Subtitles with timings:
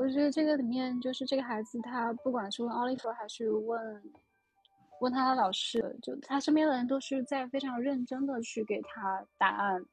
[0.00, 4.02] 我觉得这个里面就是这个孩子，他不管是问 Oliver 还是问
[5.02, 9.84] 问他的老师，就他身边的人都是在非常认真的去给他答案。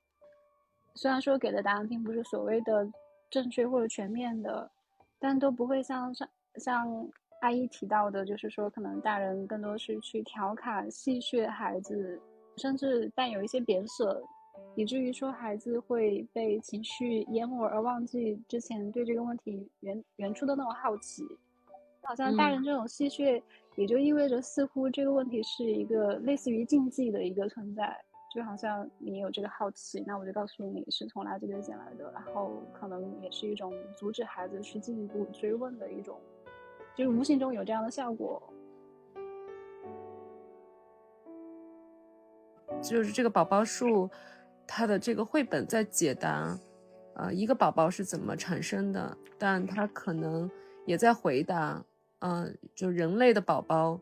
[0.96, 2.89] 虽然说给的答案并不是所谓的
[3.30, 4.71] 正确或者全面的，
[5.20, 7.10] 但都不会像像像
[7.42, 12.18] 阿姨提到的，就是说可能大人更多是去调侃戏谑孩子，
[12.55, 14.24] 甚至带有一些贬损。
[14.76, 21.23] 以至于说孩子会被情绪淹没而忘记之前对这个问题原原初的那种好奇，
[22.04, 23.41] 好像大人这种戏谑
[23.76, 28.00] 也就意味着似乎这个问题是一个类似于禁忌的一个存在，
[28.31, 36.20] 就好像你有这个好奇，那我就告诉你是从垃圾堆捡来的，然后可能也是一种阻止孩子去进一步追问的一种，
[36.95, 38.42] 就是无形中有这样的效果。
[42.80, 44.08] 就是这个宝宝树。
[44.67, 46.59] 他的这个绘本在解答，
[47.16, 50.49] 呃，一个宝宝是怎么产生的，但他可能
[50.86, 51.83] 也在回答，
[52.19, 54.00] 嗯，就人类的宝宝，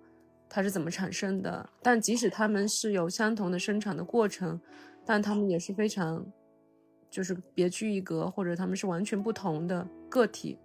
[0.50, 1.70] 它是怎么产生的？
[1.82, 4.60] 但即使他们是有相同的生产的过程，
[5.06, 6.26] 但他们也是非常，
[7.10, 10.58] 就是别具一格，或者他们是完全不同的个体，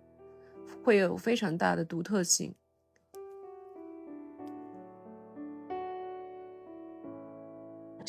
[0.83, 2.55] 会有非常大的独特性。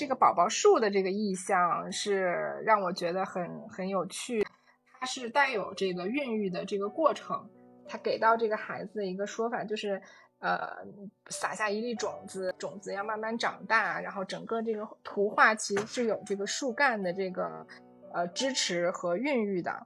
[0.02, 4.44] 这个宝宝树的这个意象是让我觉得很很有趣，
[4.99, 7.47] 它是带有这个孕育的这个过程，
[7.88, 10.02] 它给到这个孩子一个说法就是，
[10.39, 10.69] 呃，
[11.29, 17.67] 撒下一粒种子，种子要慢慢长大，然后整个这个图画其实是有这个树干的这个
[18.11, 19.85] 呃支持和孕育的，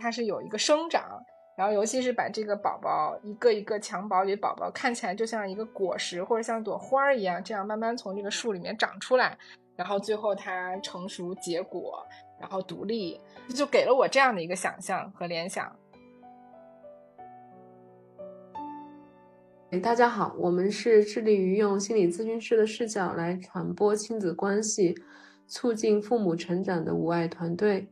[0.00, 1.22] 它是有一个生长。
[1.56, 9.38] 然后，尤其是把这个宝宝一个一个襁褓里宝宝看起来就像一个果实或者像朵花儿一样，这样慢慢从这个树里面长出来，
[9.76, 12.04] 然后最后它成熟结果，
[12.40, 13.20] 然后独立，
[13.54, 15.70] 就给了我这样的一个想象和联想。
[19.82, 24.96] 大家好，我们是致力于用心理咨询师的视角来传播亲子关系，
[25.46, 27.88] 促进父母成长的无爱团队。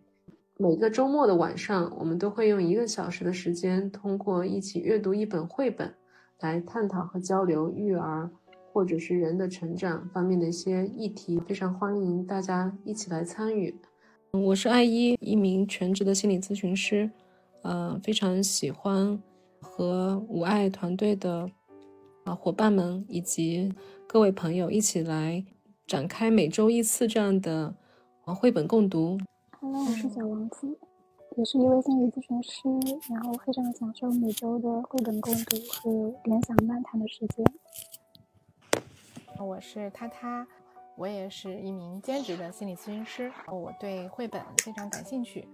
[0.58, 5.92] 每个周末的晚上，我们都会用一个小时的时间，通过一起阅读一本绘本，
[6.40, 8.30] 来探讨和交流育儿
[8.72, 11.40] 或者是人的成长方面的一些议题。
[11.40, 13.74] 非常欢迎大家一起来参与。
[14.30, 17.10] 我是艾一，一名全职的心理咨询师，
[17.62, 19.20] 呃，非常喜欢
[19.60, 21.50] 和五爱团队的
[22.24, 23.74] 啊伙伴们以及
[24.06, 25.44] 各位朋友一起来
[25.86, 27.74] 展开每周一次这样的
[28.26, 29.18] 绘本共读。
[29.62, 30.76] Hello，我是小王子，
[31.36, 32.62] 也是一位心理咨询师，
[33.08, 37.46] 然后非常享受每周的绘本共读和联想漫谈的时间。
[39.38, 40.44] 我是他他，
[40.96, 45.46] 我也是一名兼职的心理咨询师，我对绘本非常感兴趣。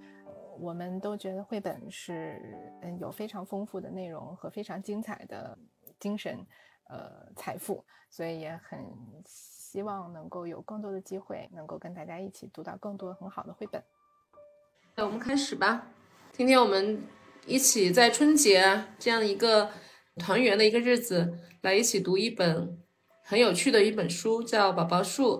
[0.58, 5.58] 我们都觉得绘本是嗯有非常丰富的内容和非常精彩的
[6.00, 6.38] 精神
[6.84, 8.82] 呃财富，所以也很
[9.26, 13.84] 希望能够有更多的机会，能够跟大家一起读到更多很好的绘本。
[14.98, 15.86] 那我们开始吧。
[16.32, 17.00] 今天我们
[17.46, 19.70] 一起在春节这样一个
[20.16, 22.76] 团圆的一个日子，来一起读一本
[23.22, 25.36] 很有趣的一本书，叫《宝宝树》。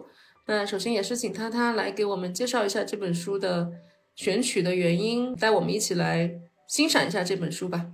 [0.47, 3.69] 那首先也是请他他来给我们介绍一下这本书的
[4.15, 6.31] 选取的原因，带我们一起来
[6.69, 7.91] 欣赏一下这本书吧。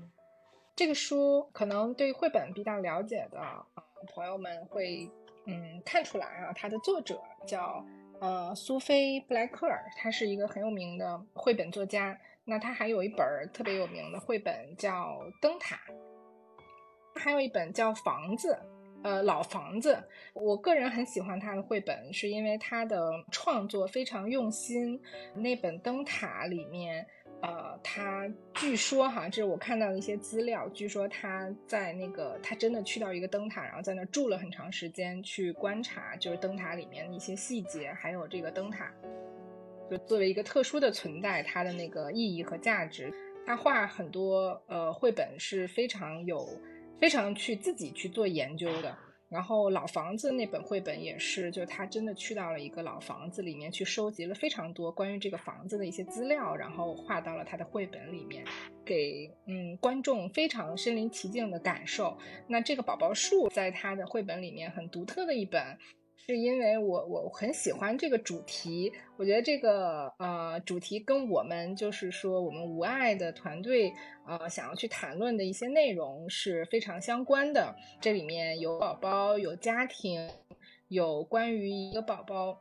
[0.77, 3.41] 这个书可能对绘本比较了解的
[4.15, 5.11] 朋友们会
[5.47, 7.83] 嗯看出来啊，它的作者叫。
[8.21, 12.19] 呃，苏菲·布莱克尔，他是一个很有名的绘本作家。
[12.45, 15.77] 那他还有一本特别有名的绘本叫《灯塔》，
[17.19, 18.59] 还有一本叫《房子》，
[19.03, 20.03] 呃，老房子。
[20.35, 25.01] 我个人很喜欢他的绘本，是因为他的创作非常用心。
[25.35, 27.07] 那本《灯塔》里面。
[27.45, 30.67] 呃，他据说哈，这是我看到的一些资料。
[30.71, 38.91] 据说他在那个，他真的去到一个灯塔，然后在那住了很长时间，去观察，就是灯塔里面的一些细节，还有这个灯塔，
[39.91, 43.13] 就作为一个特殊的存在，它的那个意义和价值。
[43.47, 46.49] 他画很多呃绘本是非常有，
[46.99, 48.97] 非常去自己去做研究的。
[49.35, 58.45] 然后老房子那本绘本也是，就是他真的去到了一个老房子里面去收集了非常多关于这个房子的一些资料，然后画到了他的绘本里面，
[58.85, 62.17] 给嗯观众非常身临其境的感受。
[62.47, 65.77] 那这个宝宝树在他的绘本里面很独特的一本。
[66.27, 73.93] 是因为我我很喜欢这个主题，我觉得这个呃主题跟我们就是说我们无爱的团队
[74.27, 77.77] 呃想要去谈论的一些内容是非常相关的。
[78.01, 80.27] 这里面有宝宝，有家庭，
[80.89, 82.59] 有关于一个宝宝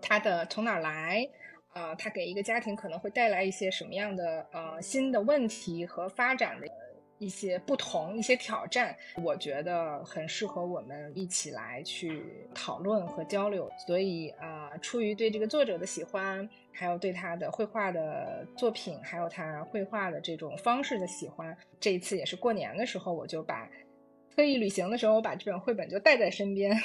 [0.00, 1.28] 他的从哪来，
[1.70, 6.68] 啊，他给一个家庭可能会带来一些什么样的呃新的问题和发展的
[7.18, 12.22] 一些不同、一些挑战，我觉得很适合我们一起来去
[12.54, 13.70] 讨论和交流。
[13.86, 23.68] 所以啊，出于对这个作者的喜欢，还有对他的绘画的作品，还有他绘画的这种方式的喜欢，这一次也是过年的时候，我就把
[24.34, 26.76] 特意旅行的时候，我把这本绘本就带在身边。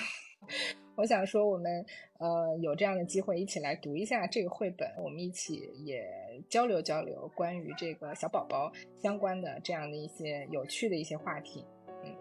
[0.96, 1.86] 我想说，我们
[2.20, 6.08] 呃有这样的机会一起来读一下这个绘本，我们一起也
[6.48, 11.66] 交流交流关于这个小宝宝相关的这样的一些有趣的一些话题。
[12.04, 12.16] 嗯，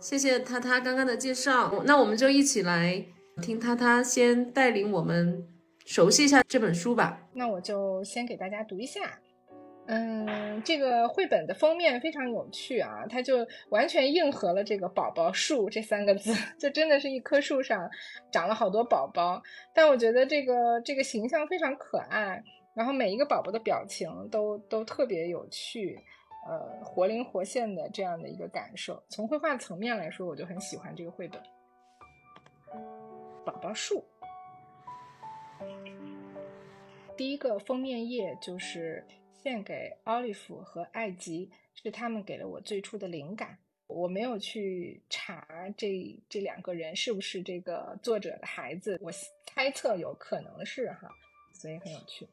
[0.00, 3.04] 谢谢他他刚刚的介绍，那我们就一起来
[3.42, 5.46] 听他他先带领我们
[5.84, 7.28] 熟悉一下这本书吧。
[7.34, 9.20] 那我就先给大家读一下。
[9.90, 13.38] 嗯，这个绘本的封面非常有趣啊，它就
[13.70, 16.30] 完全应和了这个“宝宝树”这三个字，
[16.60, 17.90] 就真的是一棵树上
[18.30, 19.42] 长了好多宝宝。
[19.72, 22.44] 但我觉得这个这个形象非常可爱，
[22.74, 25.98] 然后每一个宝宝的表情都都特别有趣，
[26.46, 29.02] 呃，活灵活现的这样的一个感受。
[29.08, 31.40] 从绘画层面来说，我就很喜欢这个绘本。
[33.42, 34.04] 宝宝树，
[37.16, 39.02] 第一个封面页就是。
[39.48, 43.56] 献给奥利弗和艾吉，是他们给了我最初的灵感。
[43.86, 45.42] 我没有去查
[45.74, 49.10] 这这两个人是不是这个作者的孩子，我
[49.46, 51.10] 猜测有可能是哈，
[51.54, 52.28] 所以很有趣。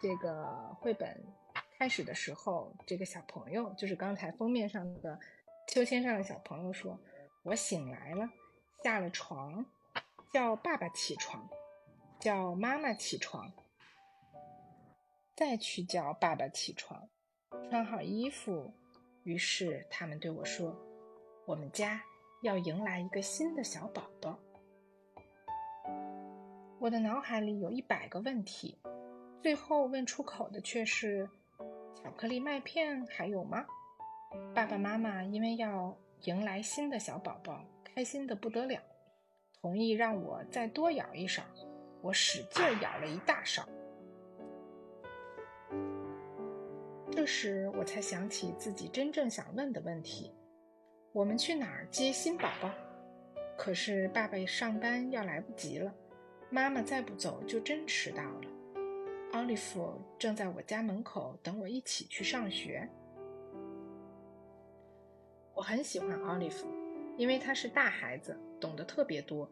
[0.00, 1.22] 这个绘本
[1.78, 5.20] 开始的时候，这个小朋友就是刚才封面上的
[5.68, 6.98] 秋千上的小朋友说
[7.44, 8.26] ：“我醒来了，
[8.82, 9.66] 下了床，
[10.32, 11.46] 叫爸爸起床，
[12.18, 13.52] 叫妈妈起床。”
[15.36, 17.06] 再去叫爸爸起床，
[17.68, 18.72] 穿好衣服。
[19.22, 20.74] 于是他们对我说
[21.44, 22.02] ：“我们家
[22.40, 24.38] 要迎来一个新的小宝宝。”
[26.80, 28.78] 我的脑海里有一百个问题，
[29.42, 31.28] 最后问出口的却是
[32.02, 33.66] ：“巧克力麦片还有吗？”
[34.54, 38.80] 爸爸妈妈因为要迎来新的小宝宝，开心的不得了，
[39.60, 41.42] 同意让我再多舀一勺。
[42.00, 43.68] 我使劲舀了一大勺。
[47.16, 50.30] 这时我才想起自己真正想问的问题：
[51.12, 52.70] 我们去哪儿接新宝宝？
[53.56, 55.92] 可是爸爸上班要来不及了，
[56.50, 58.42] 妈妈再不走就真迟到了。
[59.32, 62.86] 奥利弗正在我家门口等我一起去上学。
[65.54, 66.68] 我很喜欢奥利弗，
[67.16, 69.50] 因为他是大孩子，懂得特别多。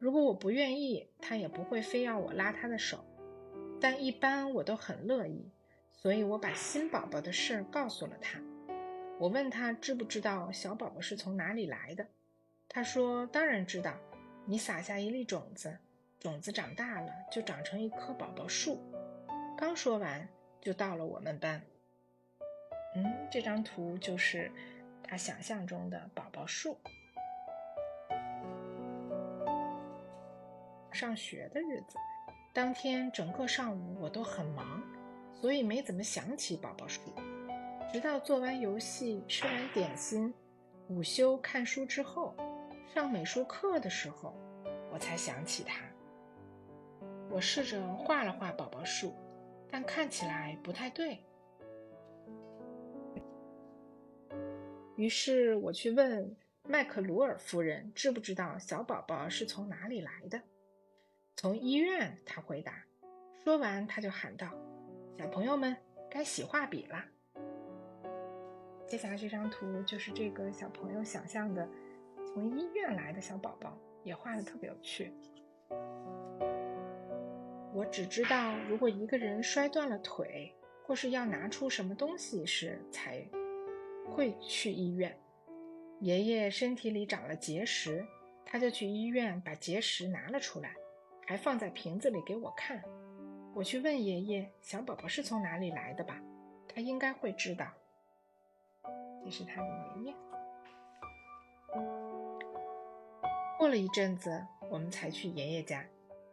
[0.00, 3.04] 如果我不愿意，他也不会非要我拉他的手，
[3.80, 5.48] 但一般我都很乐意。
[6.02, 8.40] 所以我把新宝宝的事告诉了他。
[9.18, 12.06] 我问他知不知道小宝宝是从哪里来的。
[12.70, 13.94] 他说：“当然知道。
[14.46, 15.76] 你撒下一粒种子，
[16.18, 18.80] 种子长大了就长成一棵宝宝树。”
[19.58, 20.26] 刚说完，
[20.58, 21.60] 就到了我们班。
[22.96, 24.50] 嗯，这张图就是
[25.02, 26.80] 他想象中的宝宝树。
[30.92, 31.98] 上学的日子，
[32.54, 34.82] 当天整个上午我都很忙。
[35.40, 37.00] 所以没怎么想起宝宝树，
[37.90, 40.32] 直到做完游戏、吃完点心、
[40.88, 42.34] 午休看书之后，
[42.92, 44.36] 上美术课的时候，
[44.92, 45.80] 我才想起它。
[47.30, 49.14] 我试着画了画宝宝树，
[49.70, 51.18] 但看起来不太对。
[54.96, 56.36] 于是我去问
[56.68, 60.42] 麦克鲁尔夫人，知不知道小宝宝是从哪里来的？
[61.36, 62.84] 从医院，她回答。
[63.42, 64.52] 说完，她就喊道。
[65.18, 65.76] 小朋友们
[66.10, 67.04] 该洗画笔了。
[68.86, 71.68] 接下来这张图就是这个小朋友想象的
[72.26, 75.12] 从医院来的小宝宝，也画的特别有趣。
[77.72, 80.52] 我只知道，如果一个人摔断了腿，
[80.82, 83.24] 或是要拿出什么东西时，才
[84.08, 85.16] 会去医院。
[86.00, 88.04] 爷爷身体里长了结石，
[88.44, 90.74] 他就去医院把结石拿了出来，
[91.26, 92.82] 还放在瓶子里给我看。
[93.54, 96.20] 我去问爷爷：“小宝宝是从哪里来的吧？”
[96.72, 97.66] 他应该会知道。
[99.24, 100.16] 这是他的爷爷。
[103.58, 105.84] 过了一阵子，我们才去爷爷家。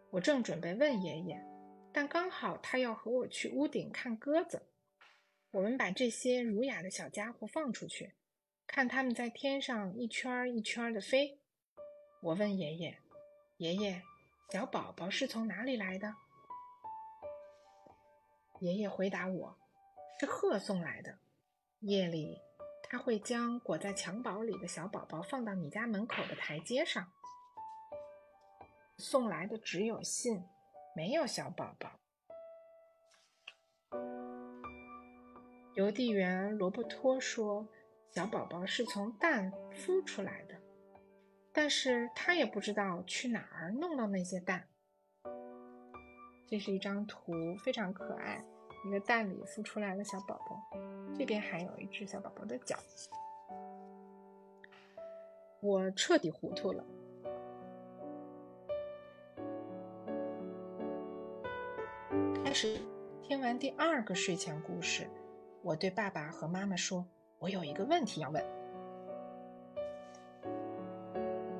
[0.09, 1.43] 我正准备问爷爷，
[1.91, 4.67] 但刚好他要和我去屋顶看鸽子。
[5.51, 8.13] 我们把这些儒雅的小家伙放出去，
[8.67, 11.39] 看他们在天上一圈一圈的飞。
[12.21, 12.97] 我问爷爷
[13.57, 14.01] ：“爷爷，
[14.49, 16.15] 小宝宝是从哪里来的？”
[18.59, 19.57] 爷爷回答我
[20.19, 21.19] ：“是鹤送来的。
[21.81, 22.41] 夜里，
[22.89, 27.11] 他会将裹在襁褓里的小宝宝放到你家门口的台阶上。
[28.97, 30.43] 送来的只有信，
[30.95, 31.99] 没有小宝宝。
[35.75, 37.67] 邮递员罗伯托说
[38.11, 40.55] ：“小宝宝是从蛋孵出来的，
[41.53, 44.67] 但是他也不知道去哪儿弄到那些蛋。”
[46.49, 48.41] 这是一张图，非常可爱。
[48.85, 50.63] 一个蛋里孵出来的小宝宝，
[51.17, 52.77] 这边还有一只小宝宝的脚。
[55.59, 56.85] 我彻底糊涂了。
[62.45, 62.79] 开始
[63.23, 65.05] 听完第二个睡前故事。
[65.61, 67.05] 我对爸爸和妈妈说
[67.39, 68.41] ：“我有一个问题要问。”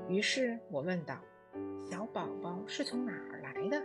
[0.07, 1.19] 于是我问道
[1.91, 3.83] ：“小宝宝是从哪儿来的？”“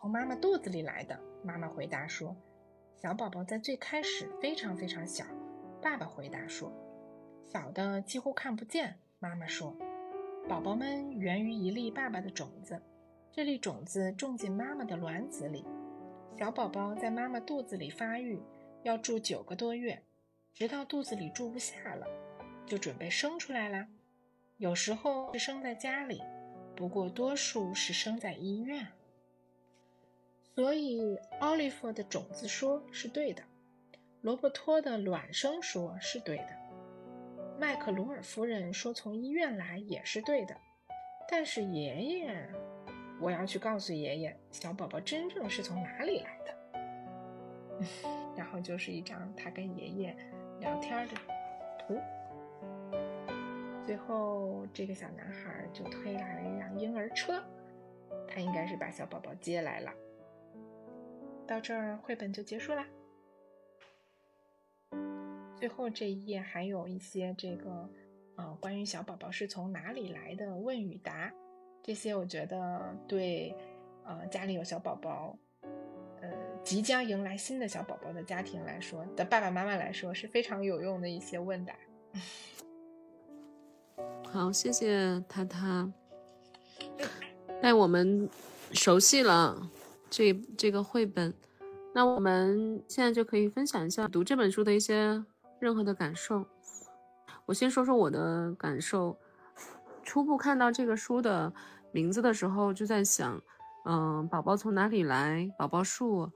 [0.00, 2.36] 从妈妈肚子里来的。”妈妈回答说。
[3.00, 5.24] “小宝宝在最开始非常非常小。”
[5.80, 6.72] 爸爸回答说。
[7.50, 9.76] “小的几乎看不见。”妈妈说。
[10.48, 12.80] “宝宝们源于一粒爸爸的种子，
[13.30, 15.64] 这粒种子种进妈妈的卵子里。”
[16.38, 18.40] 小宝宝在妈妈肚子里发育，
[18.82, 20.02] 要住九个多月，
[20.54, 22.06] 直到肚子里住不下了，
[22.66, 23.86] 就准备生出来了。
[24.56, 26.22] 有时候是生在家里，
[26.76, 28.86] 不过多数是生在医院。
[30.58, 33.40] 所以奥利弗的种子说是对的，
[34.22, 36.48] 罗伯托的卵生说是对的，
[37.60, 40.56] 麦克鲁尔夫人说从医院来也是对的，
[41.30, 42.50] 但是爷爷。
[43.20, 47.86] 我要去告诉爷爷，小宝宝真正是从哪里来的。
[48.36, 50.16] 然后就是一张他跟爷爷
[50.58, 51.14] 聊天的
[51.78, 52.00] 图。
[53.86, 57.40] 最后，这个小男孩就推来了一辆婴儿车，
[58.26, 59.92] 他应该是把小宝宝接来了。
[61.48, 62.86] 到这儿，绘本就结束啦。
[65.56, 67.88] 最后这一页还有一些这个，
[68.36, 71.32] 呃，关于小宝宝是从哪里来的问与答。
[71.82, 73.56] 这些我觉得对，
[74.04, 75.38] 呃，家里有小宝宝，
[76.20, 76.30] 呃，
[76.62, 81.74] 即将迎来新的小宝宝的家庭来说，的爸爸妈妈来说是非常有用的一些问答。
[84.30, 85.90] 好，谢谢他他，
[87.62, 88.28] 带我们
[88.72, 89.70] 熟悉了
[90.10, 91.32] 这这个绘本。
[91.94, 95.24] 那我们现在就可以分享一下读这本书的一些
[95.58, 96.44] 任何的感受。
[97.46, 99.16] 我先说说我的感受，
[100.02, 101.52] 初步看到这个书的。
[101.90, 103.40] 名字的时候就在想，
[103.86, 105.50] 嗯，宝宝从哪里来？
[105.58, 106.30] 宝宝树，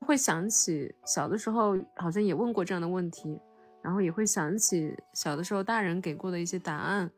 [0.00, 3.40] 会想起小的时候好像也问过这样的问题，
[3.82, 7.08] 然后也会想起小的时候大人给过的一些答案，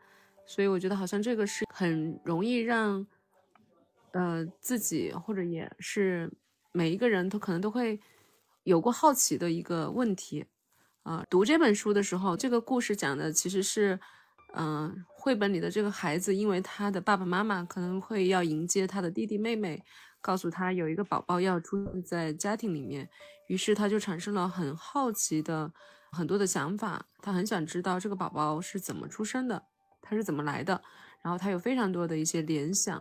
[0.45, 3.07] 所以我觉得好像这个是很容易让，
[4.12, 6.31] 呃，自己或者也是
[6.73, 8.00] 每一个人都可能都会
[8.65, 10.47] 有过好奇的一个问题，
[11.03, 13.99] 啊，读这本书的时候，这个故事讲的其实是。
[14.55, 19.85] 嗯，绘本里的这个孩子，因为他的爸爸妈妈可能会要迎接他的弟弟妹妹，
[20.23, 23.07] 告诉他有一个宝宝要出现在家庭里面，
[23.49, 25.71] 于是他就产生了很好奇的
[26.12, 29.62] 很多的想法，他很想知道这个宝宝是怎么出生的，
[30.00, 30.83] 他是怎么来的，
[31.23, 33.00] 然后他有非常多的一些联想，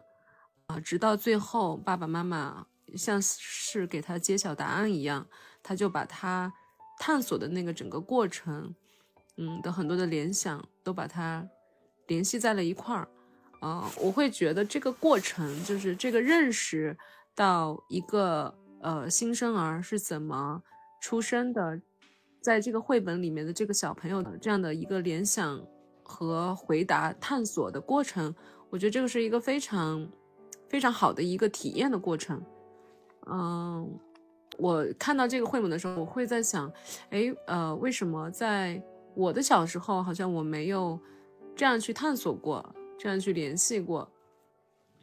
[0.68, 5.28] 啊，直到最后爸爸妈妈像是给他揭晓答案一样，
[5.64, 6.54] 他就把他
[7.00, 8.74] 探索的那个整个过程。
[9.40, 11.48] 嗯的很多的联想都把它
[12.08, 13.08] 联系在了一块儿，
[13.62, 16.98] 啊，我会觉得这个过程就是这个认识
[17.36, 20.64] 到一个呃新生儿是怎么
[21.04, 21.80] 出生的，
[22.42, 25.64] 在这个绘本里面的这个小朋友的这样的一个联想
[26.02, 28.34] 和回答探索的过程，
[28.72, 30.10] 我觉得这个是一个非常
[30.68, 32.42] 非常好的一个体验的过程。
[33.30, 34.00] 嗯，
[34.58, 36.72] 我看到这个绘本的时候，我会在想，
[37.10, 38.82] 哎，呃，为什么在
[39.16, 41.00] 我的小时候好像我没有
[41.56, 44.10] 这样去探索过，这样去联系过，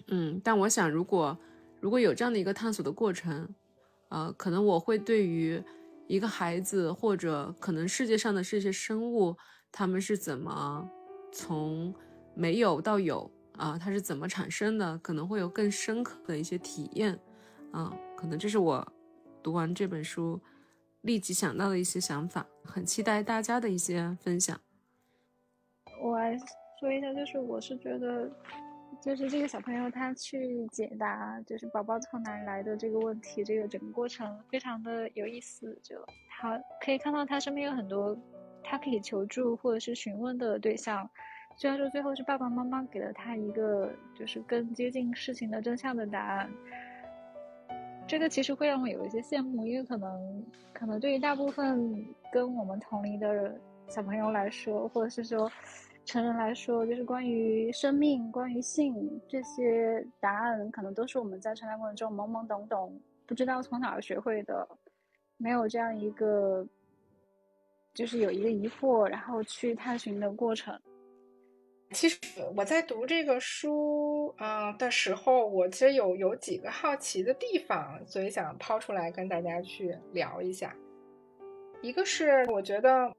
[0.08, 1.36] 嗯，但我想如果
[1.80, 3.46] 如果有这样的一个探索的过程，
[4.08, 5.62] 呃，可能我会对于
[6.06, 9.36] 一个孩子或者可能世界上的这些生物，
[9.70, 10.88] 他们是怎么
[11.32, 11.94] 从
[12.34, 17.18] 没有到有啊，它是怎么产生的，可能会有更深刻的一些体验，
[17.72, 18.86] 啊，可能这是我
[19.42, 20.40] 读完这本书。
[21.02, 24.58] 立即想到的一些想法，很期待大家的一些分享。
[26.02, 26.34] 我来
[26.80, 28.30] 说一下，就是我是觉得，
[29.02, 35.78] 就是这个小朋友他去解答，就是宝宝从哪里来的这个问题，这个整个过程非常的有意思。
[35.82, 35.94] 就
[36.30, 38.18] 他可以看到他身边有很多
[38.62, 41.06] 他可以求助或者是询问的对象，
[41.56, 46.50] 虽然说最后是爸爸妈妈给了他一个就是更接近事情的真相的答案。
[48.06, 50.44] 这个其实会让我有一些羡慕，因为可能，
[50.74, 53.58] 可能对于大部分跟我们同龄的
[53.88, 55.50] 小朋友来说，或者是说，
[56.04, 58.94] 成人来说，就是关于生命、关于性
[59.26, 64.68] 这些答案，可能都是我们在成长过程中懵懵懂懂，不知道从哪儿学会的，
[65.38, 66.66] 没有这样一个，
[67.94, 70.78] 就是有一个疑惑，然后去探寻的过程。
[71.94, 72.18] 其实
[72.54, 80.74] 我在读这个书嗯的时候，我其实有有几个好奇的地方，所以想抛出来跟大家去聊一下。
[81.80, 83.10] 一个是我觉得。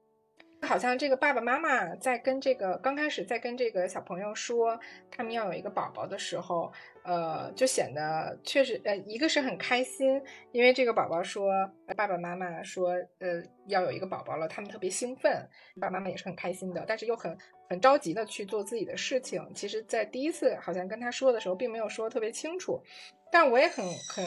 [0.62, 4.76] 好像这个爸爸妈妈在跟这个刚开始在跟这个小朋友说
[5.10, 6.72] 他们要有一个宝宝的时候，
[7.04, 10.20] 呃，就显得确实，呃，一个是很开心，
[10.52, 11.52] 因为这个宝宝说
[11.94, 15.46] 爸爸妈妈说，呃，要有一个宝宝了，他们特别兴奋，
[15.78, 17.36] 爸爸妈妈也是很开心的，但是又很
[17.68, 19.42] 很着急的去做自己的事情。
[19.54, 22.82] 其实，在第一次好像跟他说的时候，并没有说特别清楚，
[23.30, 24.24] 但我也很很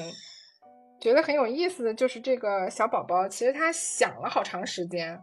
[1.00, 5.20] 觉得很有意思的就是这个小宝宝，其实他想了好长时间。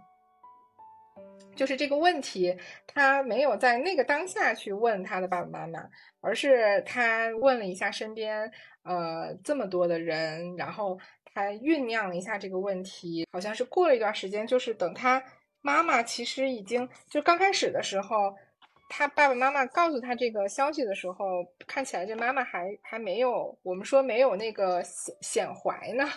[1.55, 2.55] 就是这个问题，
[2.87, 5.89] 他没有在那个当下去问他的爸爸妈妈，
[6.21, 10.99] 而是他问了一下身边呃这么多的人，然后
[11.33, 15.23] 他酝酿了一下这个问题，好像是过了一段时间，就是等他
[15.67, 18.33] 妈妈其实已经就刚开始的时候，
[18.89, 21.25] 他爸爸妈妈告诉他这个消息的时候，
[21.67, 26.09] 看起来这妈妈还还没有我们说没有那个显显怀呢，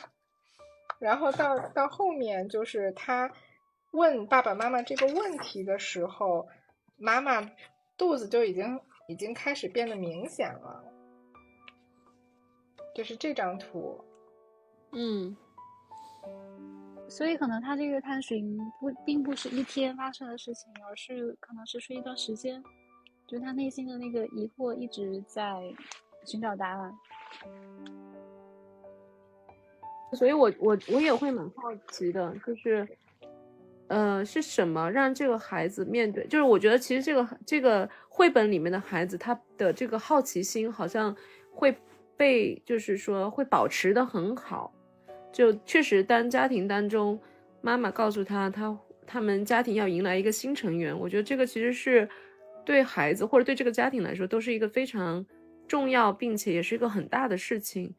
[1.00, 3.32] 然后到到后面就是他。
[3.91, 6.48] 问爸爸妈妈这个问题的时候，
[6.96, 7.41] 妈妈
[7.98, 10.84] 肚子就已经已经开始变得明显了，
[12.94, 14.00] 就是这张图，
[14.91, 15.36] 嗯，
[17.10, 22.63] 所以可能他这个探寻不并不是一天发生的事情，而是可能是说一段时间，
[23.28, 25.60] 就他内心的那个疑惑一直在
[26.25, 26.94] 寻找答案，
[30.13, 32.88] 所以我我我也会蛮好奇的，就是。
[33.92, 36.24] 呃，是什么让这个孩子面对？
[36.28, 41.18] 就是我觉得，其实这个这个绘本里面的孩子，他的这个好奇心好像
[41.51, 41.75] 会
[42.16, 44.72] 被，就是说会保持的很好。
[45.31, 47.19] 就确实，当家庭当中
[47.61, 52.07] 妈妈告诉他，他他们家庭要迎来一个新成员，我觉得这个其实是
[52.65, 55.25] 对孩子或者对这个家庭来说，都是一个非常
[55.68, 57.96] 重要，并且也是一个很大的事情。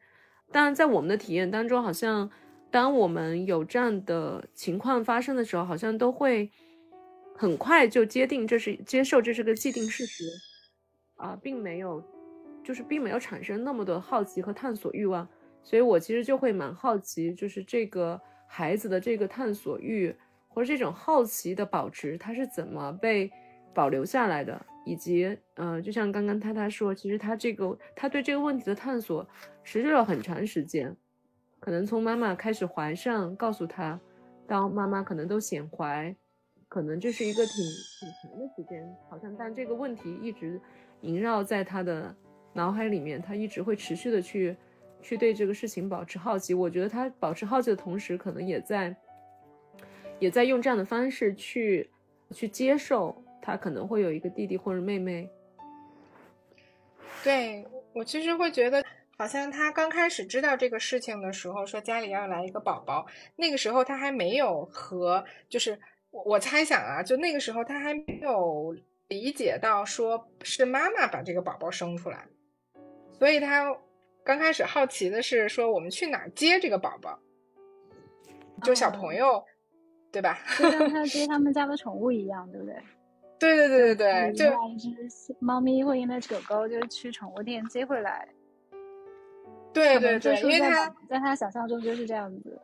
[0.51, 2.31] 当然，在我们的体验当中，好像。
[2.73, 6.49] 当我们有这样的情况发生的时候，好像都会
[7.35, 10.23] 很快就接定这是接受这是个既定事实，
[11.17, 12.01] 啊，并没有，
[12.63, 15.27] 就是并没有产生那么多好奇和探索欲望，
[15.63, 20.15] 所以我其实就会蛮好奇，就是这个孩子的这个探索欲
[20.49, 23.31] 或者这种好奇的保持，他是怎么被
[23.73, 29.25] 保留下来的，以及，呃，就像刚刚太太说，其实他这个他对这个问题的探索
[29.63, 30.95] 持续了很长时间。
[31.59, 33.99] 可能从妈妈开始怀上，告诉他，
[34.47, 36.13] 到妈妈可能都显怀，
[36.67, 37.63] 可能这是一个挺
[37.99, 40.59] 挺长的时间，好像但这个问题一直
[41.01, 42.13] 萦绕在他的
[42.51, 44.57] 脑海里面，他一直会持续的去
[45.01, 46.53] 去对这个事情保持好奇。
[46.53, 48.95] 我觉得他保持好奇的同时，可能也在
[50.19, 51.89] 也在用这样的方式去
[52.31, 55.29] 去接受他可能会有一个弟弟或者妹妹。
[57.23, 58.83] 对我其实会觉得。
[59.17, 68.75] 好像他刚开始知道这个事情的时候，说家里要来一个宝宝，那个时候他还没有和，就是我我猜想啊，就那个时候他还没有
[69.09, 72.25] 理解到说是妈妈把这个宝宝生出来，
[73.13, 73.71] 所以他
[74.23, 77.19] 刚开始好奇的是说我们去哪儿接这个宝宝，
[78.63, 79.43] 就小朋友，
[80.11, 80.39] 对吧？
[80.57, 82.75] 就像他 接他们家的宠物一样，对不对？
[83.39, 88.27] 对对对对对，就一只猫咪或一只狗狗，就是去宠物店接回来。
[89.73, 92.61] 对对对，因为他在他想象中就是这样子。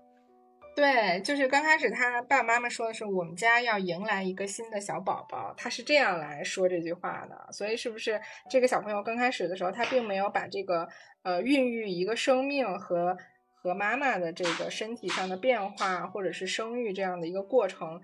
[0.76, 7.52] 对，就是刚开始他爸爸妈妈说的是我们家要迎来一个新的小宝宝，他是这样来说这句话的。
[7.52, 10.88] 所以是不是这个小朋友刚开始的时候，他并没有把这个
[11.28, 13.18] 呃孕育一个生命和
[13.54, 18.02] 和妈妈的这个身体上的变化，或者是生育这样的一个过程，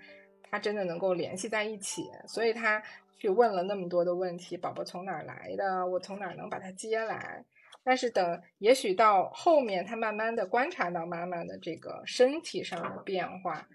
[0.52, 2.04] 他真的能够联系在一起。
[2.28, 2.84] 所以他
[3.18, 5.88] 去问了那么多的问题：宝宝从哪儿来的？
[5.88, 7.46] 我从哪儿能把他接来？
[7.86, 13.66] 但是等，也许到后面，他慢慢的观察到妈妈的这个身体上的变化，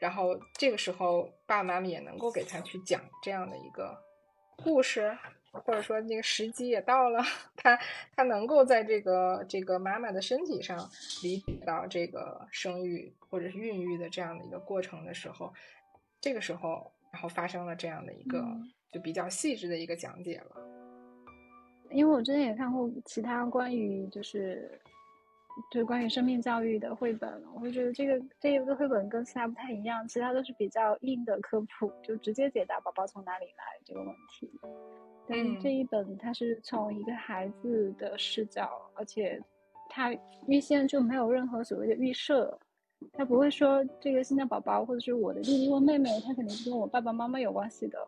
[0.00, 3.96] 然后这个时候，爸爸妈妈也能够给他去讲这样的一个
[4.56, 5.16] 故事，
[5.52, 7.22] 或者说那个时机也到了，
[7.54, 7.78] 他
[8.16, 10.88] 他能够在这个这个妈妈的身体上
[11.22, 15.52] 理解到这个生育或者是孕育的这样的一个过程的时候，
[16.20, 18.44] 这个时候，然后发生了这样的一个
[18.90, 20.56] 就比较细致的一个讲解了。
[21.90, 24.80] 因为我之前也看过其他关于就是
[25.70, 34.50] 就是关于生命教育的绘本，我会觉得这个这一个绘本跟其他不太一样，其他都是比较硬的科普，就直接解答宝宝从哪里来这个问题。
[35.28, 39.40] 但这一本它是从一个孩子的视角，而且
[39.88, 40.12] 它
[40.46, 42.58] 预先就没有任何所谓的预设，
[43.12, 47.98] 他不会说这个新的宝宝或者是我的弟弟或妹妹，他肯定是跟我爸爸妈妈有关系的。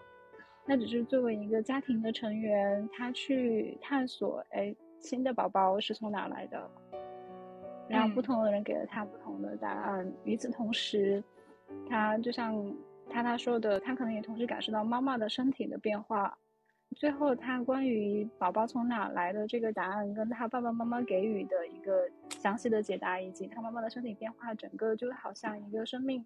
[0.66, 6.70] 那只是作为一个家庭的成员，他去探索，哎，新的宝宝是从哪来的？
[7.86, 10.10] 然后不同的人给了他不同的答案。
[10.24, 11.22] 与此同时，
[11.88, 12.74] 他就像
[13.10, 16.36] 他他说的，他可能也同时感受到妈妈的身体的变化。
[16.96, 26.24] 最后，他关于宝宝从哪来的这个答案，跟他爸爸妈妈给予的一个详细的解答，以及他妈妈的身体变化，整个就好像一个生命。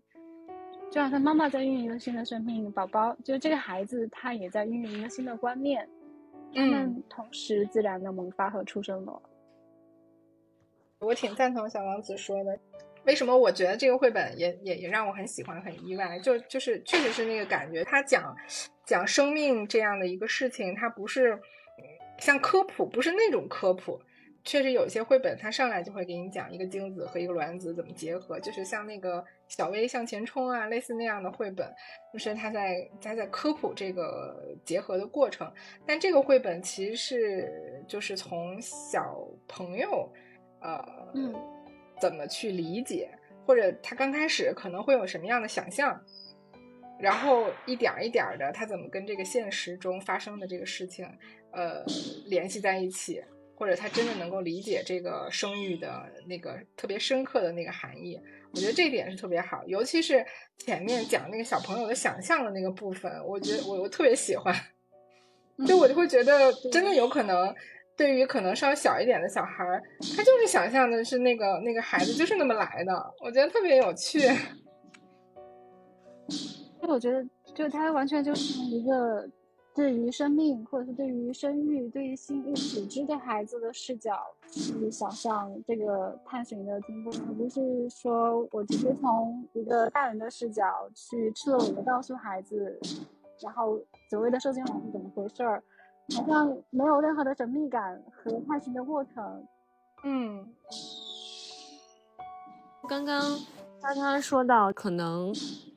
[0.91, 5.89] 就好像妈妈在孕育一个新的生命，宝宝就这个孩子，他也在孕育一个新的观念，
[6.55, 9.23] 他们同时自然的萌发和出生了。
[11.01, 12.59] 我挺赞同小王子说的，
[13.05, 16.19] 为什么我觉得这个绘本也也也让我很喜欢、很意外？
[16.19, 18.37] 就就是确实是那个感觉，他讲
[18.85, 21.39] 讲生命这样的一个事情，它不是
[22.19, 24.01] 像科普，不是那种科普。
[24.45, 31.71] 确实有些绘本，它上来就会给你讲一个精子和一个卵子怎么结合，就是像那个小薇向前冲啊，类似那样的绘本，
[32.15, 35.53] 就是他在他在科普这个结合的过程。
[35.85, 40.11] 但这个绘本其实是就是从小朋友，
[40.61, 40.83] 呃，
[42.01, 43.11] 怎么去理解，
[43.47, 46.01] 或者他刚开始可能会有什么样的想象，
[46.99, 51.07] 然后一点一点的他怎么跟这个现实中发生的这个事情，
[51.53, 51.85] 呃，
[52.27, 53.23] 联系在一起。
[53.61, 58.17] 或者他真的能够理解这个生育的那个特别深刻的那个含义，
[58.53, 59.65] 我觉得这一点是特别好。
[59.67, 60.25] 尤其是
[60.59, 64.55] 前面讲那个小朋友的想象的那个部分，我觉得我我特别喜欢。
[65.67, 67.53] 就我就会觉得，真的有可能，
[67.99, 69.83] 对于可能稍微小一点的小孩儿，
[70.17, 74.21] 他就是想象的是那个那个孩子就是那么来的，我觉得特别有趣。
[76.81, 79.29] 就我觉得，就他完全就是一个。
[79.75, 84.19] 对于生命，或者是对于生育、对于心育组织的孩子的视角
[84.51, 90.65] 去想象这个探寻的经过，而不是说我直接从一个大人的视角
[90.97, 92.77] 去赤裸裸的告诉孩子，
[93.41, 93.81] 然后
[94.11, 95.63] 所谓的受精卵是怎么回事儿，
[96.17, 99.47] 好像没有任何的神秘感和探寻的过程。
[100.05, 100.47] 嗯，
[102.89, 103.39] 刚刚
[103.81, 105.33] 他他说到，可能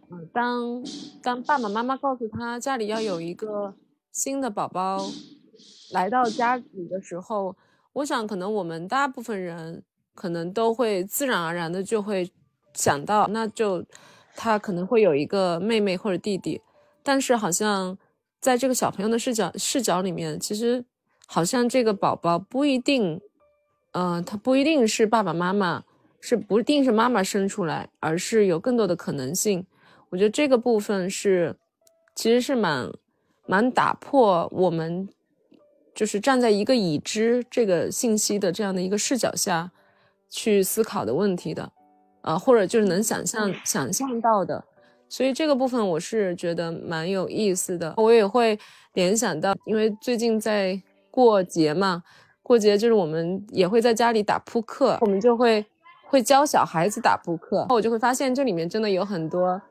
[0.10, 0.84] 嗯，当
[1.22, 3.74] 当爸爸妈妈告诉他家里要有一个。
[4.14, 5.00] 新的宝宝
[5.94, 7.56] 来到家里的时候，
[7.94, 9.82] 我想可能我们大部分人
[10.14, 12.30] 可能都会自然而然的就会
[12.74, 13.86] 想到，那就
[14.36, 16.62] 他可能会有一个妹妹或者弟弟。
[17.02, 17.98] 但是好像
[18.42, 20.84] 在这个小朋友的视角视角里面，其实
[21.26, 23.22] 好像这个宝宝不一定，
[23.94, 25.84] 呃，他不一定是爸爸妈妈，
[26.20, 29.66] 是不一定是妈妈生出来，而是有更多的可能性。
[30.10, 31.56] 我觉得这个部分是
[32.16, 32.92] 其实是蛮。
[33.48, 35.10] 蛮打破我们
[35.94, 39.72] 就是站在一个已知这个信息的这样的一个视角下
[40.30, 41.70] 去思考的问题的，
[42.22, 44.64] 啊，或者就是能想象想象到的，
[45.12, 47.94] 所以这个部分我是觉得蛮有意思的。
[47.98, 48.58] 我也会
[48.94, 52.02] 联想到，因为最近在过节嘛，
[52.42, 55.66] 过节就是我们也会在家里打扑克，我们就会
[56.06, 59.62] 会教小孩子打扑克，我就会发现这里面真的有很多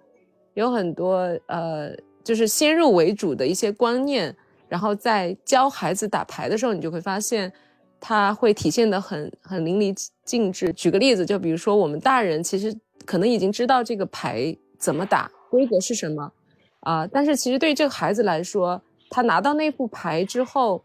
[0.53, 1.91] 有很多呃。
[2.23, 4.33] 就是先入为主的一些观念，
[4.69, 7.51] 然后在教孩子打牌的时候，你就会发现，
[7.99, 10.71] 他会体现的很很淋漓尽致。
[10.75, 12.77] 举个例子，就比如说我们大人其实
[13.07, 16.33] 可能已经知道这个牌怎么打，规则是什么，
[16.81, 20.83] 啊，但是其实对这个孩子来说，他拿到那副牌之后，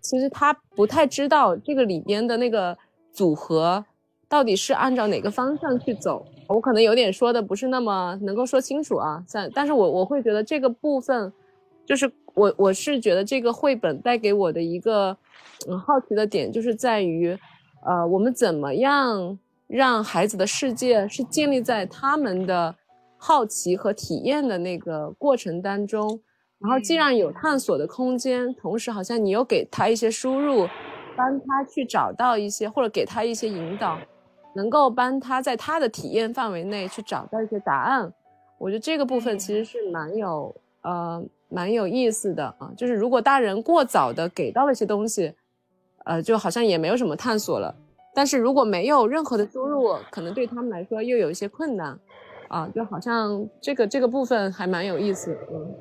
[0.00, 2.76] 其实他不太知道这个里边的那个
[3.12, 3.84] 组合
[4.28, 6.26] 到底是按照哪个方向去走。
[6.48, 11.32] 我可能有点说的不是那么能够说清楚啊，但但是我我会觉得这个部分，
[11.86, 15.16] 就是我我是觉得这个绘本带给我的一个
[15.68, 17.38] 嗯好奇的点，就是在于，
[17.86, 19.38] 呃，我们怎么样
[19.68, 22.74] 让孩子的世界是建立在他们的
[23.22, 26.20] 好奇和体验的那个过程当中，
[26.58, 30.66] 然后既然有探索的空间，同时好像你又给他一些输入，
[31.14, 33.98] 帮他去找到一些或者给他一些引导。
[34.52, 38.12] 能够帮他在他的体验范围内去找到一些答案，
[38.58, 40.52] 我觉得这个部分其实是蛮有
[40.82, 42.68] 呃蛮有意思的啊。
[42.76, 45.32] 就是如果大人过早的给到了一些东西，
[46.04, 47.72] 呃，就好像也没有什么探索了。
[48.12, 51.96] 但是如果没有任何的输入，可能对他们来说又有一些困难
[52.50, 52.68] 啊。
[52.74, 55.32] 就好像这个这个部分还蛮有意思。
[55.50, 55.74] 嗯，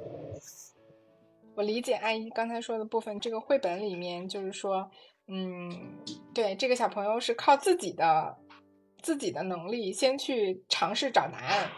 [1.55, 4.89] 我理解阿姨刚才说的部分，这个绘本里面就是说。
[5.31, 5.69] 嗯，
[6.33, 8.35] 对，这个小朋友是靠自己的
[8.99, 11.69] 自己的能力先去尝试找答案，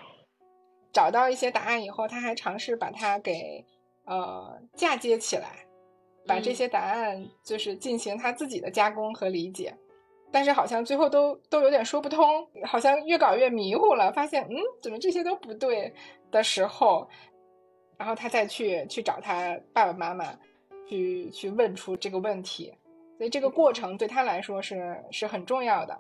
[0.94, 3.66] 找到一些答案以后，他还尝试把它给
[4.06, 5.68] 呃嫁接起来，
[6.26, 9.76] 把这些答案就是进行他自己的加工和理解。
[10.32, 14.12] 但是好像最后都都有点说不通，好像越搞越迷糊了。
[14.14, 15.94] 发现嗯，怎么这些都不对
[16.32, 17.08] 的时候，
[17.98, 20.34] 然后他再去去找他爸爸妈妈，
[20.88, 22.74] 去去问出这个问题。
[23.18, 26.00] 所以这个过程对他来说是是很重要的。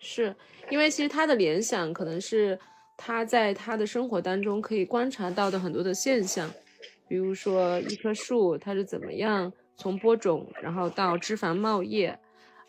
[0.00, 0.34] 是
[0.68, 2.58] 因为其实他的联想可能是
[2.96, 6.50] 他在他的生活当中可以观察到的很多的现象，
[7.08, 12.18] 比如说一棵树它是怎么样从播种然后到枝繁茂叶。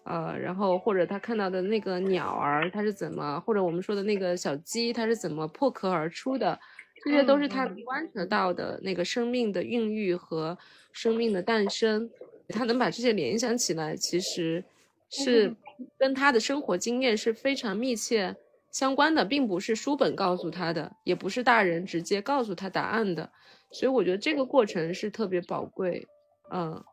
[0.05, 6.59] 呃，然后或者他看到的那个鸟儿，它是怎么，或者我们说的那个小鸡，它是怎么破壳而出的，
[7.03, 10.55] 这些都是他观察到的那个生命的孕育和
[10.91, 12.09] 生命的诞生。
[12.49, 14.63] 他能把这些联想起来，其实
[15.09, 15.55] 是
[15.97, 18.35] 跟他的生活经验是非常密切
[18.71, 23.31] 相关的，并不是书本告诉他的，也不是大人直接告诉他答案的。
[23.71, 26.07] 所以我觉得这个过程是特别宝贵，
[26.51, 26.83] 嗯，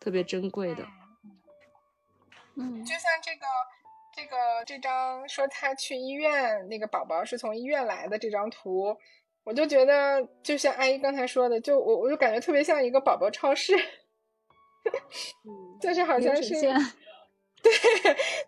[0.00, 0.86] 特别珍贵的。
[2.60, 3.46] 嗯，就像这个，
[4.16, 8.96] 这个这张说他去医院，那个宝宝是从医院来的这张图，
[9.44, 13.76] 我就觉得就像阿姨刚才说的，就我我就感觉特别像一个宝宝超市，
[15.80, 16.60] 就是好像是，
[17.62, 17.72] 对，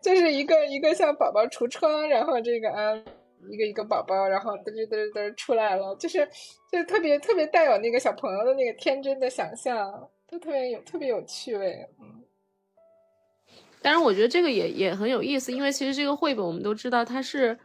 [0.03, 2.93] 就是一个一个像宝宝橱窗，然后这个啊，
[3.49, 6.29] 一个一个宝宝，然后嘚嘚嘚嘚出来了，就是
[6.73, 12.25] 就特别特别带有那个小朋友的那个天真的想象，都特别有特别有趣味，嗯。
[13.83, 17.59] 当然，我觉得这个也也很有意思，因为其实这个绘本我们都知道它是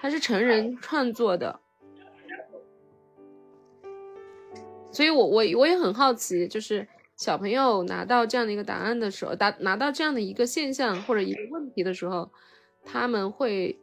[0.00, 1.60] 它是成人创作的，
[4.90, 12.32] 所以我我我也很好奇，就是小朋友拿到这样的一个答案的时候，答拿到这样的一个现象或者一个问题的时候，
[12.84, 13.78] 他们会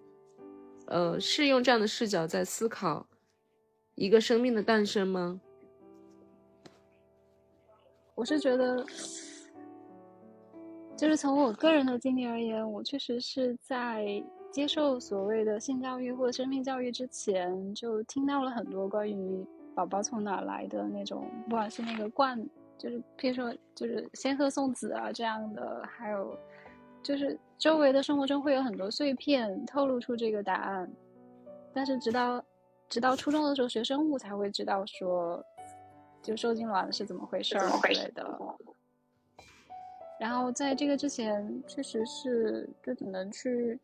[0.87, 3.07] 呃是用这样的视角在思考
[3.95, 5.39] 一个生命的诞生吗？
[8.15, 8.85] 我是觉得。
[10.97, 22.43] 就是从我个人的经历而言，我确实是在接受所谓的性教育或者生命教育之前，就听到了很多关于宝宝从哪来的那种，不管是那个罐，
[22.79, 26.35] 就是譬如说就是仙鹤送子啊这样的，还有
[27.03, 30.91] 就是周围的生活中会有很多碎片透露出这个答案，
[31.73, 32.43] 但是直到
[32.89, 35.43] 直到初中的时候学生物才会知道说，
[36.23, 38.39] 就受精卵是怎么回事儿之类的。
[40.19, 43.79] 然后在这个之前，确实是就只能去，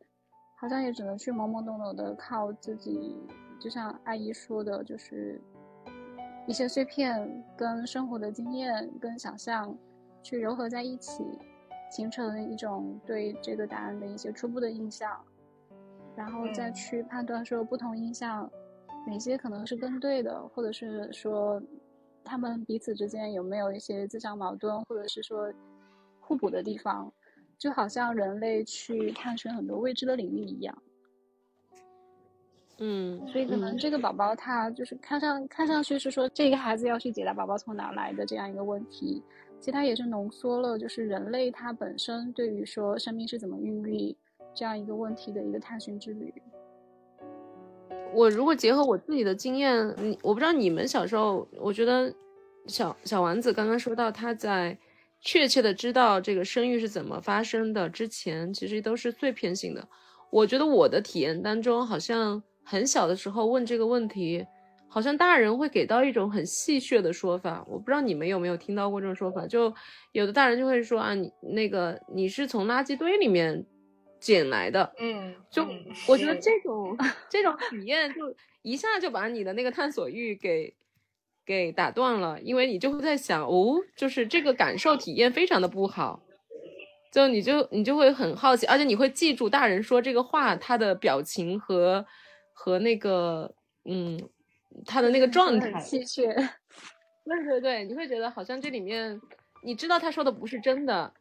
[0.60, 3.16] 好像也只能去懵懵懂懂的靠自己，
[3.62, 5.40] 就像阿姨说的，就是
[6.48, 9.78] 一些碎片跟生活的经验跟想象
[10.24, 11.24] 去糅合在一起，
[11.92, 15.24] 形成一种对这个答案的一些初步的印象，
[16.16, 18.50] 然后再去判断说不同印象
[19.06, 21.62] 哪些可能是更对的，或者是说
[22.24, 25.54] 他们彼此之间有没有一些自相矛盾，或者是说。
[26.34, 27.14] 互补的地方，
[27.60, 30.76] 就好像人类去探寻很多未知的领域一样。
[32.80, 39.22] 嗯，所以可能这个宝宝他就是看上看上去是说这个孩子要去解答宝宝从哪来的这样一个问题，
[39.60, 44.18] 其实他也是浓缩了就是人类他本身对于说生命是怎么孕育
[44.56, 46.34] 这样一个问题的一个探寻之旅。
[48.12, 52.12] 我如果结合我自己的经验，你我不知道你们小时候，我觉得
[52.66, 54.76] 小小丸子刚刚说到他在。
[55.24, 59.88] 确切的知道这个生育是怎么发生的之前，其实都是碎片性的。
[60.30, 64.46] 我觉得我的体验当中，好像很小的时候问这个问题，
[64.90, 67.66] 好像大人会给到一种很戏谑的说法。
[67.70, 69.74] 我不知道你们有没有听到过这种说法，就
[70.12, 73.66] 有的大人就会说啊，你那个你是从垃圾堆里面
[74.20, 74.94] 捡来的。
[75.00, 75.66] 嗯，就
[76.08, 76.98] 我觉得这种
[77.30, 80.76] 这种体验，就一下就把你的那个探索欲给。
[81.46, 86.22] 给打断了，因为你就会在想，哦，就是这个感受体验非常的不好，
[87.12, 92.06] 就你就你就会很好奇，而且你会记住大人说这个话他的表情和
[92.54, 93.54] 和那个
[93.84, 94.18] 嗯
[94.86, 96.34] 他的那个状态，气血，
[97.26, 99.20] 对对对，你会觉得好像这里面
[99.64, 101.14] 你知道他说的不是真的，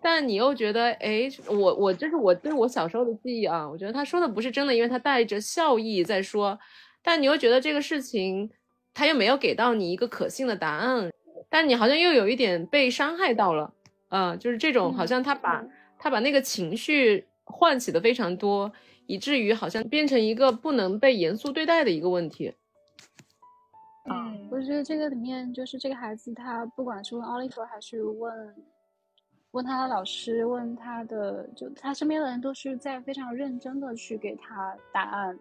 [0.00, 6.58] 但你又觉得，哎，我我这是我对我小时候的记忆啊，我觉得他说的不是真的，因为他带着笑意在说，
[7.02, 8.50] 但你又觉得这个事情。
[8.94, 11.12] 他又没有给到你一个可信的答案，
[11.50, 13.74] 但你好像又有一点被伤害到了，
[14.08, 15.64] 呃，就是这种好像他把
[15.98, 18.72] 他把那个情绪唤起的非常多，
[19.06, 22.54] 以至于好像变成一个不能被严肃对待的一个问题。
[24.08, 28.54] 嗯，我觉得这个里面就是这个孩子，他不管是问 Oliver 还是问
[29.52, 35.38] 问他的老师，问他的就他身边的人都是在非常认真的去给他答案，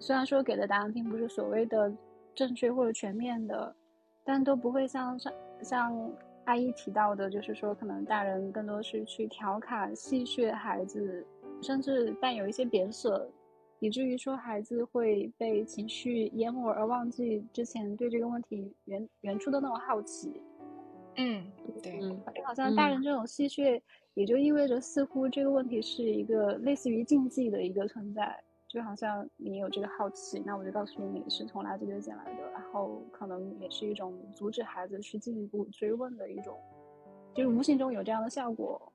[0.00, 1.92] 虽然说给的答案并不是所谓的
[2.34, 3.74] 正确或者全面的，
[4.24, 6.12] 但都不会像像像
[6.44, 11.26] 阿姨提到的，就是说可能大人更多是去调侃戏谑孩子，
[11.60, 13.28] 甚至带有一些贬损。
[13.78, 20.40] 以至于说孩子会被情绪淹没，而忘记之前对这个问题原原初的那种好奇。
[21.16, 21.44] 嗯，
[21.82, 23.80] 对，就好像大人这种戏谑，
[24.14, 28.40] 也就意味着似乎这个问题是一个类似于禁忌的一个存在。
[28.72, 36.58] 就好像你有这个好奇，那我就告诉你你是从垃圾堆捡来的，然后可能也是一种阻止孩子去进一步追问的一种，
[37.34, 38.90] 就是无形中有这样的效果。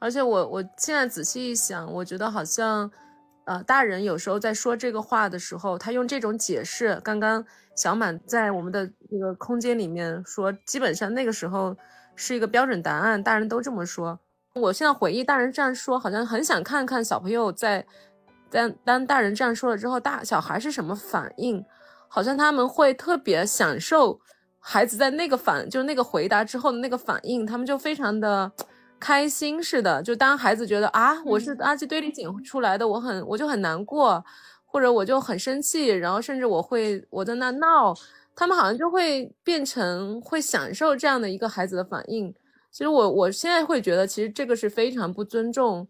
[0.00, 2.90] 而且我我现在仔细一想，我觉得好像。
[3.44, 7.00] 呃，大人有时候在说这个话的时候，他用这种解释。
[7.02, 11.76] 刚刚小满在我们的这个空间里面说，基本上那个时候
[12.14, 14.20] 是一个标准答案，大人都这么说。
[14.54, 17.84] 我现在回忆大人这样说，好像很想看看小朋友在
[18.52, 21.64] 当当大人这样说了之后，大小孩是什么反应，
[22.06, 24.20] 好像他们会特别享受
[24.60, 28.52] 孩子在那个反，就是那个回答之后的那个反应，他们就非常的。
[29.04, 34.24] 开心似的，就当孩子觉得啊，我是垃圾堆里捡出来的，我很我就很难过，
[34.64, 37.92] 或者我就很生气，然后甚至我会我在那闹，
[38.36, 42.32] 他们好像就会变成会享受这样的一个孩子的反应。
[42.70, 45.88] 其实我我现在会觉得，其实这个是非常不尊重，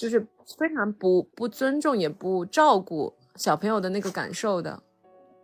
[0.00, 0.26] 就是
[0.58, 4.82] 非常不不尊重也不照顾小朋友的那个感受的，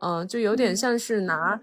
[0.01, 1.61] 嗯，就有点像是拿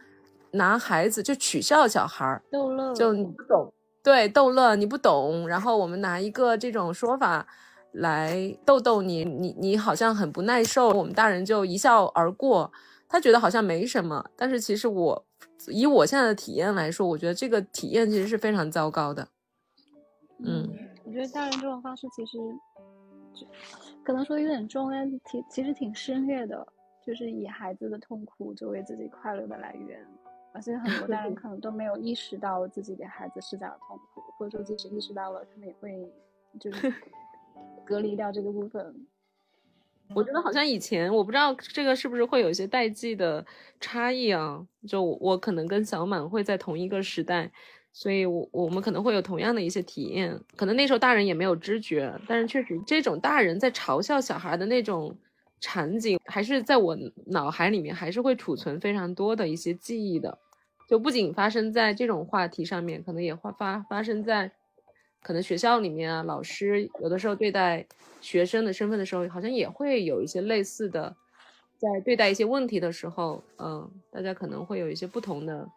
[0.52, 3.74] 拿孩子就取笑小孩儿，逗乐，就你不懂。
[4.04, 7.46] 对，逗乐你不懂，然后我们拿一个这种说法
[7.92, 12.72] 来逗逗你，你你好像很不耐受，我们大人就一笑而过，
[13.10, 15.26] 他觉得好像没什么，但是其实我
[15.68, 19.28] 以我现在的体验来说，我觉得这个体验其实是非常糟糕的。
[20.46, 20.87] 嗯，我
[21.18, 22.38] 觉得大人这种方式其实
[24.04, 26.66] 可能说有点重，但挺其实挺深虐的，
[27.04, 30.06] 就是以孩子的痛苦作为自己快乐的来源。
[30.54, 36.08] 而且很多大人 可能都没有意识到自己给孩子施加的痛苦，或者说即使意识到了，他们也会
[36.60, 36.94] 就是
[37.84, 39.08] 隔离掉这个部分。
[40.16, 43.46] 我觉得好像以前我不知道这个是不是会有一些代际的
[43.80, 44.66] 差异啊？
[44.88, 47.52] 就我可能跟小满会在同一个时代，
[48.00, 50.40] 所以我我们可能会有同样的一些体验。
[50.56, 55.18] 可能那时候大人也没有知觉，但是确实这种大人在嘲笑小孩的那种。
[55.60, 60.38] 场景还是在我脑海里面，还是会储存非常多的一些记忆的。
[60.88, 64.52] 就不仅发生在这种话题上面，可能也会发发生在
[65.24, 67.84] 可能学校里面啊，老师有的时候对待
[68.22, 71.16] 学生的身份的时候，好像也会有一些类似的，
[71.80, 75.68] 在对待一些问题的时候，嗯，大家可能会有一些不同的，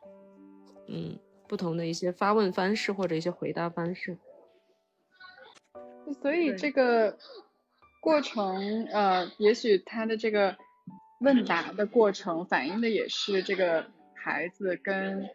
[0.88, 1.18] 嗯，
[1.50, 4.16] 不同的一些发问方式或者一些回答方式。
[6.22, 7.18] 所以这个。
[8.02, 10.56] 过程，呃，也许他的这个
[11.20, 13.84] 问答的过程反映的也是这个
[14.14, 15.28] 孩子跟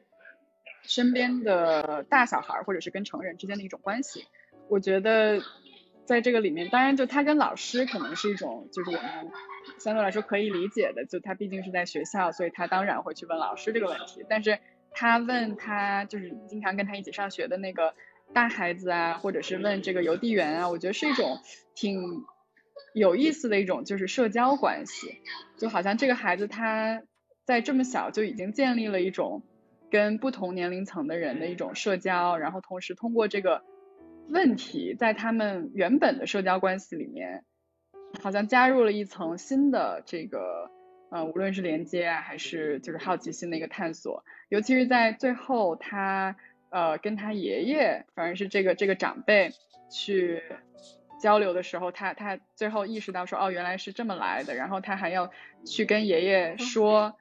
[0.82, 4.26] 身边的大小孩或者是跟成人之间的一种关系。
[4.68, 5.44] 我觉得
[6.06, 9.32] 在这个里面，当然就他跟老师可能是一种，就是我们
[9.78, 14.26] 相对来说可以理解的，就他毕竟是在学校，所以他当然会去问老师这个问题。
[14.28, 14.58] 但是
[14.96, 17.94] 他问他就是经常跟他一起上学的那个
[18.34, 21.38] 大孩子啊，或者是问这个邮递员啊，我觉得是一种
[21.76, 22.26] 挺。
[22.94, 25.22] 有意思的一种就是社交关系，
[25.58, 27.04] 就好像这个孩子他
[27.44, 29.44] 在这么小就已经建立了一种
[29.92, 33.64] 跟不同年龄层的人的一种社交，然后同时通过这个
[34.30, 37.44] 问题，在他们原本的社交关系里面，
[38.22, 40.72] 好像加入了一层新的这个
[41.10, 46.36] 呃，无论是连接啊，还是就是好奇心的一个探索，尤其是在最后他
[46.70, 49.52] 呃跟他爷爷，反正是这个这个长辈
[49.92, 50.44] 去。
[51.18, 54.54] 交流的时候，他他最后意识到说，哦，原来是这么来的。
[54.54, 55.32] 然后他还要
[55.66, 57.18] 去跟爷爷说，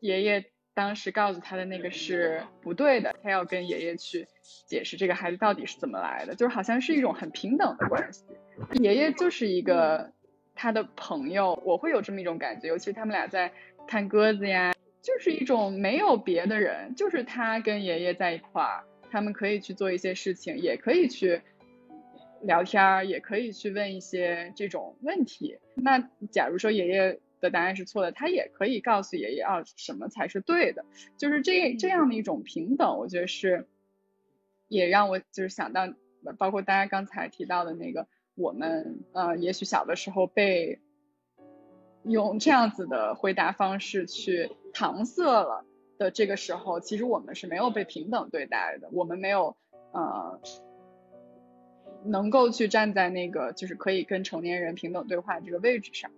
[0.00, 4.26] 爷爷当时告诉他的那个是不对的，他要跟爷爷去
[4.66, 8.24] 解释这个孩子到底是怎么来的，就是好像是一种很平等的关系。
[8.72, 10.10] 爷爷就是一个
[10.56, 13.52] 他的朋友，我会有这么一种感觉，尤其他们俩在
[13.86, 21.42] 看鸽子呀，就是一种没有别的人，就是他跟爷爷在一块儿，他们可以去做一些事情，也可以去。
[22.42, 25.58] 聊天儿也可以去问一些这种问题。
[25.74, 25.98] 那
[26.30, 30.84] 假如说爷爷的答案是错的，他也可以告诉爷爷啊，什么才是对的。
[31.16, 33.66] 就是这这样的一种平等，我觉得是
[34.68, 35.88] 也让我就是想到，
[36.38, 40.80] 包括大家刚才提到的那个，我们呃，也许小的时候被
[42.04, 45.64] 用这样子的回答方式去搪塞了
[45.98, 49.56] 的这个时候，其实我们是没有被平等对待的，我们没有。
[49.92, 50.38] 呃，
[52.04, 56.10] 能够去站在那个就是可以跟成年人平等对话这个位置上。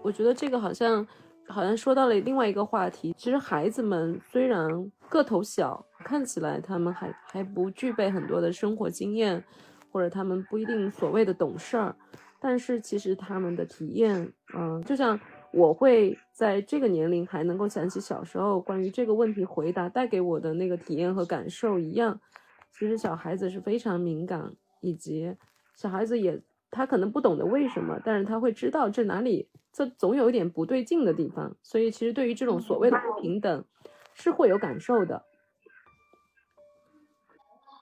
[0.00, 1.06] 我觉得这个好像
[1.46, 3.14] 好像说到了另外一个话题。
[3.18, 9.44] 其实孩子们虽然个头小，看起来他们还还不具备很多的生活经验，
[9.90, 11.94] 或者他们不一定所谓的懂事儿，
[12.40, 15.18] 但是其实他们的体验，嗯，就像
[15.52, 22.20] 我会在这个年龄还能够想起小时候关于这个问题回答带给我的那个体验和感受一样。
[22.70, 25.36] 其实小孩子是非常敏感，以及
[25.74, 29.48] 小孩子也他可能不懂得为什么，但是他会知道这哪里。
[29.70, 33.64] 这总有一点不对劲的地方，所以其实对于这种所谓的不平等，
[34.14, 35.24] 是会有感受的。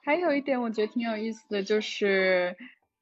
[0.07, 2.55] 还有一点我觉得挺有意思的，就是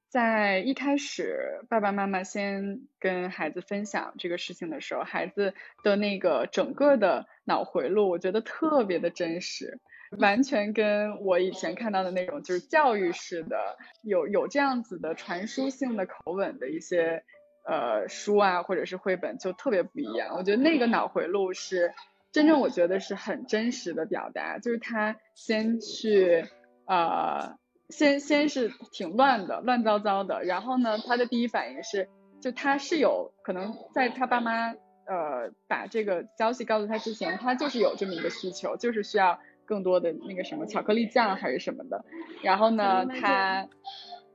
[0.10, 5.54] 在一开始爸爸妈妈先跟孩子分享这个事情的时候，孩子
[5.84, 9.78] 的那个整个的脑回路，我觉得特别的真实，
[10.18, 17.24] 完全跟我以前看到的那种就是教育式的，有有这样子的传输性的口吻的一些。
[17.68, 20.36] 呃，书啊，或者是绘本就特别不一样。
[20.36, 21.92] 我觉得那个脑回路是
[22.32, 24.60] 真正，我觉得是很真实的表达。
[24.60, 26.46] 就是他先去，
[26.86, 27.58] 呃，
[27.90, 30.44] 先先是挺乱的，乱糟糟的。
[30.44, 32.10] 然后呢，他的第一反应是，
[32.42, 42.04] 就他是有可能在他爸妈呃把这个消息告诉他之前，他就是有这么一个需求，就是需要更多的那个什么巧克力酱还是什么的。
[42.42, 43.68] 然后呢，他。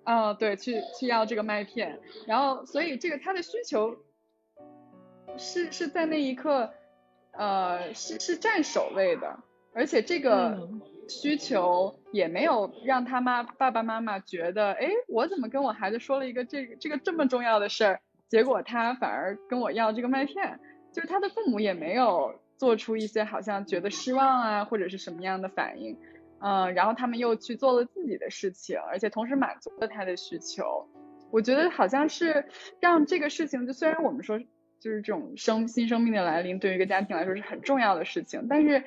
[0.03, 3.99] 哦，对，去去要这个麦片，然后所以这个他的需求
[5.37, 6.73] 是是在那一刻，
[7.33, 9.39] 呃，是是占首位的，
[9.75, 10.69] 而且这个
[11.11, 20.61] 需求也没有让他妈爸爸妈妈觉得，哎，我怎么跟我孩子说了一个这个这个这么重要的事儿，结果他反而跟我要这个麦片，
[20.93, 25.99] 就是他的父母也没有做出一些好像觉得失望啊或者是什么样的反应。
[26.43, 30.89] 嗯，然后他们又去做了自己的事情，而且同时满足了他的需求。
[31.31, 32.47] 我觉得好像是
[32.81, 34.39] 让这个事情，就虽然我们说
[34.81, 38.83] 就是这种生新生命的来临对于一个家庭来说是很重要的事情，但是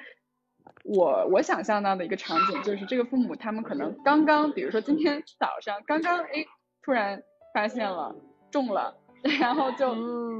[0.84, 6.46] 我我想象到的一个场景就是这个父母他们可能刚刚，比如说今天早上刚刚哎
[6.82, 8.16] 突然发现了
[8.52, 8.98] 中了，
[9.40, 9.96] 然后就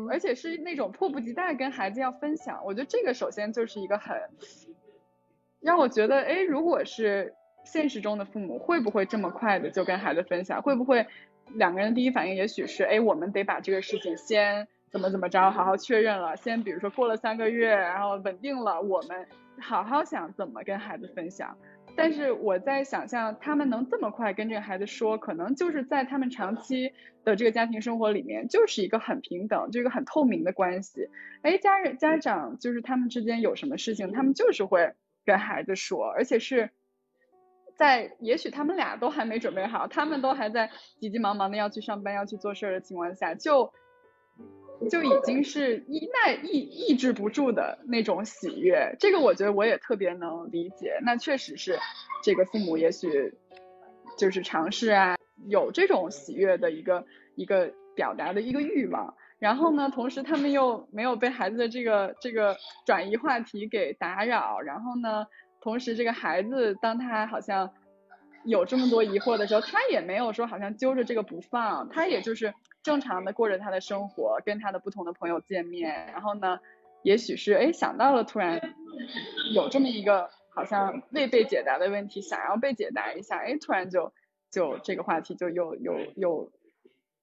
[0.10, 2.62] 而且是那种迫不及待跟孩子要分享。
[2.66, 4.18] 我觉得这个首先就是一个很。
[5.62, 10.62] 让我觉得，哎，如果是现实中的父母，会不会这么快的就跟孩子分享？
[10.62, 11.08] 会不会
[11.54, 19.26] 两个人第一反应也许是，哎，我们得把这个事情先怎么怎么着，好好确认了，先比如说过了三个月，然后稳定了，我们
[19.60, 21.58] 好好想怎么跟孩子分享。
[21.96, 26.92] 但是我在想象，他们能这么快跟这个孩子说，可能就是在他们长期
[27.24, 31.10] 的这个家庭生活里面，就是一个很平等，就一个很透明的关系。
[31.42, 34.94] 哎，家人家长就是他们之间有什么事情，他们就是会。
[35.26, 36.70] 跟孩子说，而且是
[37.78, 43.72] 在也许他们俩都还没准备好，他们都还在急急忙忙的要去上班、要去做事儿的情况下，就
[44.90, 48.96] 就已经是抑耐抑抑制不住的那种喜悦。
[49.00, 51.00] 这个我觉得我也特别能理解。
[51.04, 51.80] 那确实是
[52.22, 53.34] 这个父母也许
[54.18, 55.16] 就是尝试啊，
[55.48, 57.06] 有这种喜悦的一个
[57.36, 59.16] 一个表达的一个欲望。
[59.40, 64.60] 然后呢，同时他们又没有被孩子的这个这个转移话题给打扰。
[64.60, 65.28] 然后呢，
[65.62, 67.70] 同时这个孩子当他好像
[68.46, 72.54] 有这么多疑惑的时候，他也没有说好像揪着这个不放，他也就是
[72.84, 76.08] 正常的过着他的生活，跟他的不同的朋友见面。
[76.12, 76.60] 然后呢，
[77.02, 78.76] 也许是哎想到了突然
[79.56, 84.14] 有这么一个好像未被解答的问题，想要被解答一下，哎突然就
[84.52, 86.52] 就这个话题就又又又。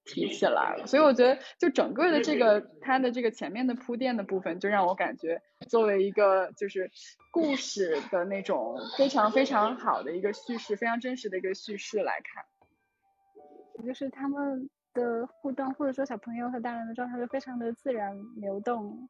[0.03, 6.89] 提起来了，所以我觉得就整个的这个它的这个前面的铺垫的部分，就让我感觉作为一个就是
[7.31, 19.07] 故事的那种非常非常好的一个叙事，非常真实的一个叙事来看，就是他们的互动或者说小朋友和大人的状态都非常的自然流动，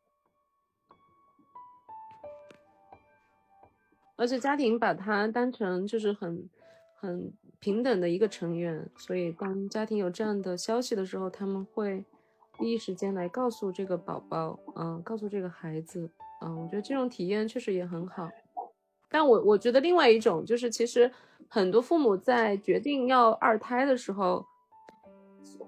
[4.16, 6.50] 而且家庭把它当成就是很
[6.96, 7.34] 很。
[7.64, 12.04] 平等的一个成员，所以当家庭有这样的消息的时候，他们会
[12.58, 16.10] 第一时间来告诉这个宝宝，嗯，告诉这个孩子，
[16.42, 18.28] 嗯，我觉得这种体验确实也很好。
[19.12, 21.12] 但我我觉得另外一种就是，其实
[21.48, 24.44] 很多父母在决定要二胎的时候，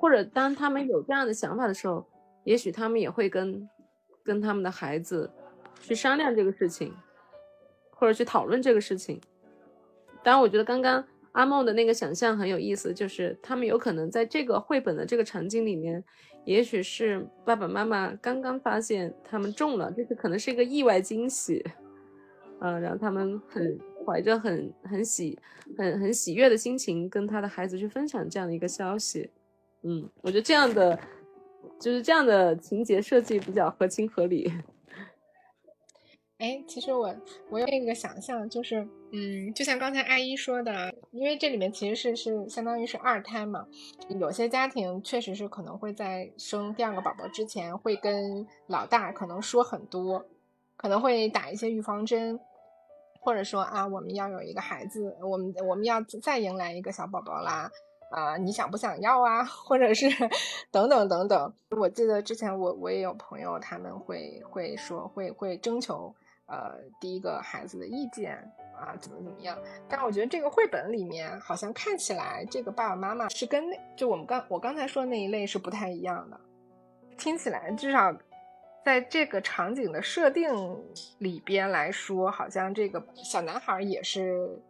[0.04, 2.06] 或者当他们有这样的想法的时候，
[2.44, 3.70] 也许他们也会跟
[4.22, 5.32] 跟他们的孩子
[5.80, 6.94] 去商量这个事情，
[7.92, 9.22] 或者去讨论这个事情。
[10.22, 11.02] 当然，我觉得刚刚。
[11.32, 16.04] 阿梦的那个想象很有意思，就是他们有可能在这个绘本的这个场景里面，
[16.46, 21.66] 也许是爸爸妈妈刚刚发现他们中了，这是可能是一个意外惊喜，
[22.60, 25.36] 呃，然后他们很怀着很很喜
[25.76, 29.32] 很很喜悦的心情跟他的孩子去分享这样的一个消息。
[29.84, 30.98] 嗯，我觉得这样的
[31.80, 34.52] 就是这样的情节设计比较合情合理。
[36.40, 37.16] 哎，其实我
[37.50, 43.66] 我有一个想象，就是嗯，就像刚才阿姨说的，因为这里面其实是是相当于是二胎嘛，
[44.20, 50.26] 有些家庭确实是可能会在生第二个宝宝之前会跟老大可能说很多，
[50.76, 52.38] 可能会打一些预防针，
[53.22, 57.72] 或者说啊，我们要有一个孩子，我们我们要再迎来一个小宝宝啦。
[58.14, 59.44] 啊，你想不想要啊？
[59.44, 60.08] 或者是
[60.70, 61.52] 等等等等。
[61.72, 66.14] 我记得之前我我也有朋友，他们会会说会会征求
[66.46, 68.36] 呃第一个孩子的意见
[68.78, 69.58] 啊，怎么怎么样。
[69.90, 76.40] 但我觉得这个绘本里面好像看起来这个爸爸妈妈是跟那就我们刚我刚才说的那一类是不太一样的。
[77.18, 78.16] 听起来至少
[78.86, 80.54] 在这个场景的设定
[81.18, 84.62] 里边来说，好像这个小男孩也是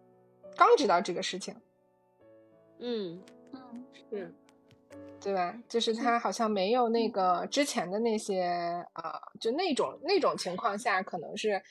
[0.55, 1.53] 刚知道这个事情。
[2.79, 3.21] 嗯
[3.53, 4.33] 嗯，是，
[5.21, 5.57] 对吧？
[5.69, 8.43] 就是他好像没有那个之前的那些
[8.93, 11.61] 啊，就那种那种情况下，可能是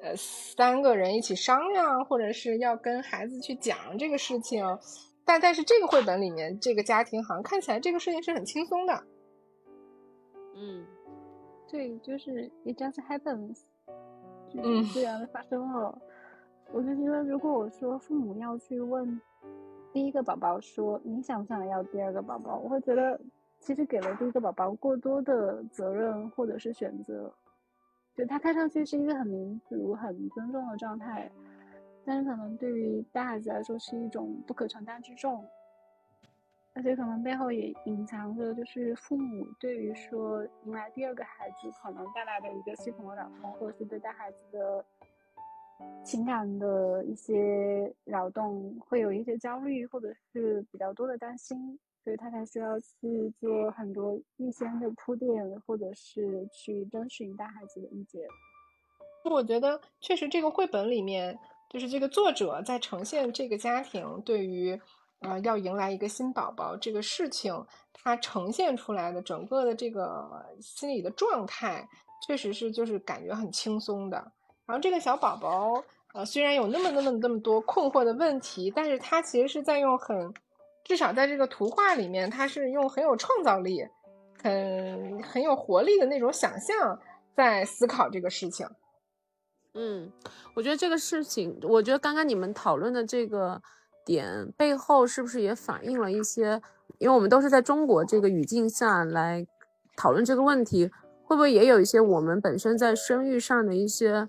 [0.00, 4.64] 呃三个人一起商量，或者是要跟孩子去讲这个事情。
[5.26, 9.04] 但但是这个绘本里面，这个家庭好像看起来这个事情是很轻松的。
[10.54, 10.86] 嗯，
[11.68, 13.58] 对，就是 it just happens，
[14.54, 15.96] 嗯，自然的发生了。
[16.72, 19.20] 我就觉得，如果我说父母要去问。
[19.92, 23.20] 第一个宝宝说：“你想不想要第二个宝宝？”我会觉得，
[23.58, 27.32] 其实给了第一个宝宝过多的责任或者是选择，
[28.14, 31.28] 就他看上去是一个很民主、很尊重的状态，
[32.04, 35.44] 但是可能对于大孩子来说是一种不可承担之重，
[36.74, 44.84] 而且可能背后也隐藏着就是父母对于说迎来第二个孩子可能带来的一个系统的扰动，或者是对待孩子的。
[46.04, 58.22] 情感的一些扰动，会有一些焦虑，或者是比较多的担心，所以他才需要去做很多预先的铺垫，或者是去征询大孩子的意见。
[59.24, 64.80] 我觉得确实，这个绘本里面，就是这个作者在呈现这个家庭对于，
[65.20, 71.86] 呃，要迎来一个新宝宝这个事情，他呈现出来的整个的这个心理的状态，
[72.26, 74.32] 确实是就是感觉很轻松的。
[74.70, 75.82] 然后这个小宝宝，
[76.14, 80.32] 呃，虽然有那么那么那么多困惑的问题，但是他其实是在用很，
[80.84, 83.84] 至少在这个图画里面，他是用很有创造力、
[84.40, 86.96] 很很有活力的那种想象
[87.34, 88.64] 在思考这个事情。
[89.74, 90.12] 嗯，
[90.54, 93.60] 我觉得这个事情，我觉得刚刚你们讨论的这个
[94.06, 96.62] 点背后，是不是也反映了一些？
[96.98, 99.44] 因为我们都是在中国这个语境下来
[99.96, 100.88] 讨论这个问题，
[101.24, 104.28] 会不会也有一些我们本身在生育上的一些？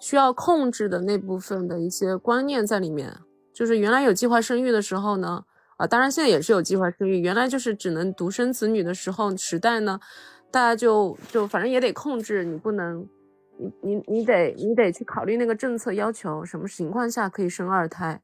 [0.00, 3.14] 需要控制的那部分的一些观念在里面，
[3.52, 5.44] 就是原来有计划生育的时候呢，
[5.76, 7.20] 啊，当然现在也是有计划生育。
[7.20, 10.00] 原来就是只能独生子女的时候时代呢，
[10.50, 13.06] 大家就就反正也得控制，你不能，
[13.58, 18.22] 你你你得你得去考虑那个政策要求，什么情况下可以生二胎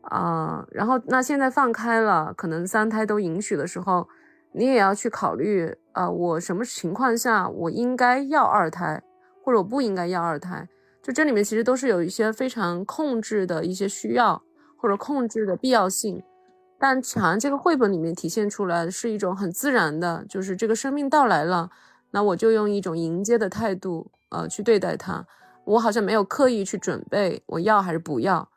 [0.00, 0.66] 啊？
[0.70, 4.08] 然后那现在放开了，可能三胎都允许的时候，
[4.52, 9.02] 你也要去考虑啊，我什么情况下我应该要二胎，
[9.44, 10.66] 或者我不应该要二胎？
[11.02, 14.40] 就这里面其实都是有一些非常控制的一些需要
[14.76, 16.22] 或者控制的必要性，
[16.78, 21.70] 但好像这个绘本里面体现出来的是一种很自然的，就是这个生命到来了，
[22.12, 25.26] 那我就用一种迎接的态度，呃，去对待它。
[25.64, 28.48] 我好像没有刻意去准备我要还是不要，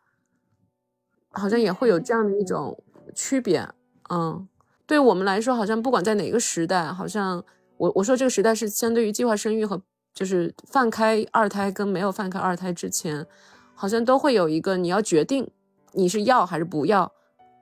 [1.32, 2.84] 好像也会有这样的一种
[3.16, 3.68] 区别。
[4.12, 4.48] 嗯，
[4.86, 7.43] 对我们来说，好像不管在哪个时代，好像
[7.78, 9.82] 我我说这个时代是相对于计划生育和。
[10.16, 13.28] 就是放开二胎跟没有放开二胎之前，
[13.76, 15.47] 好像都会有一个你要决定
[15.91, 17.11] 你是要还是不要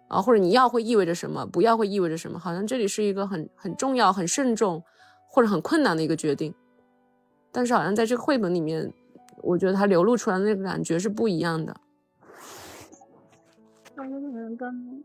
[0.07, 4.83] 啊，或者你要会意味着什么，不要会意味着什么，好像这里是一个很很重要、很慎重
[5.27, 6.53] 或者很困难的一个决定。
[7.51, 8.93] 但是好像在这个绘本里面，
[9.41, 11.75] 我觉得它流露出来的那个感觉是不一样的。
[13.95, 15.03] 那有可能跟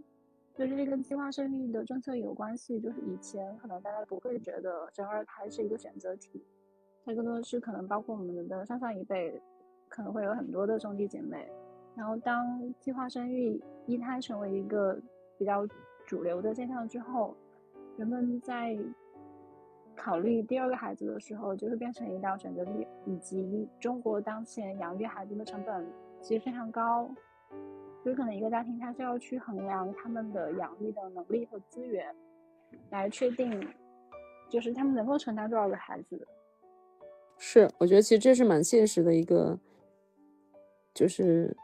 [0.54, 6.42] 就是这跟计划生育的政策有关系，就是以前可能大家不会觉得生二胎是一个选择题。
[7.08, 9.40] 它更多的是可能包括我们的上上一辈，
[9.88, 11.50] 可能会有很多的兄弟姐妹。
[11.96, 12.46] 然后当
[12.78, 15.00] 计划生育一胎成为一个
[15.38, 15.66] 比较
[16.06, 17.34] 主流的现象之后，
[17.96, 18.78] 人们在
[19.96, 22.86] 考虑第二个孩子的时候，就会变成一道选择题。
[23.06, 25.90] 以及中国当前养育孩子的成本
[26.20, 27.10] 其实非常高，
[28.02, 32.14] 所以可能一个家庭它是要去衡量他们的养育的能力和资源，
[32.90, 33.66] 来确定
[34.50, 36.28] 就是他们能够承担多少个孩子。
[37.38, 39.58] 是，我觉得其实这是蛮现实的一个，
[40.92, 41.56] 就是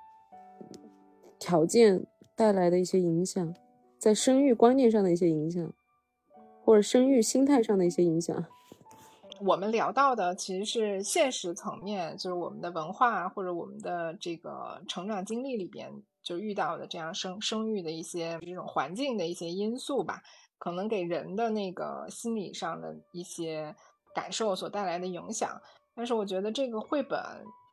[1.39, 2.07] 条件
[2.37, 3.55] 带来的一些影响，
[3.99, 5.73] 在生育观念上的一些影响，
[6.63, 8.45] 或者生育心态上的一些影响。
[9.41, 20.23] 我们聊到的其实是现实层面，就是我们的文化或者我们的这个成长经历里边就遇到的这样生生育的一些这种环境的一些因素吧，
[20.57, 23.75] 可能给人的那个心理上的一些
[24.15, 25.61] 感受所带来的影响。
[25.95, 27.21] 但是我觉得这个绘本，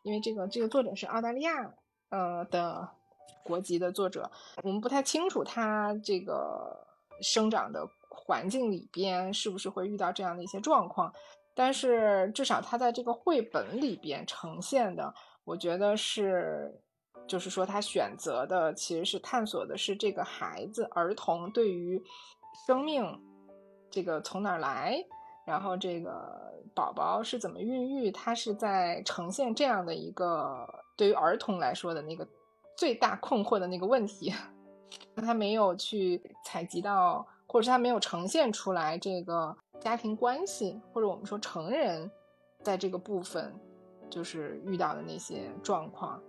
[0.03, 1.73] 因为这个这个作者是澳大利亚
[2.09, 2.87] 呃的
[3.43, 4.29] 国籍的作者，
[4.63, 6.85] 我们不太清楚他这个
[7.21, 11.13] 生长的环境里边是不是会遇到这样的一些状况。
[11.53, 15.13] 但是至少他在这个绘本里边呈现的，
[15.43, 16.81] 我觉得是，
[17.27, 22.01] 就是说他选择的其实是探索的是这个孩子儿童对于
[22.65, 23.21] 生命
[23.89, 25.03] 这个从哪儿来，
[25.45, 32.27] 然后这个宝宝是怎么孕育，他是在呈现这样的一个对于儿童来说的那个
[32.77, 34.33] 最大困惑的那个问题，
[35.15, 39.55] 他没有去采集到，或者是他没有呈现出来这个。
[39.79, 42.07] 家庭关系，或者我们说成人，
[42.61, 43.51] 在这个部分，
[44.11, 46.21] 就是遇到的那些状况，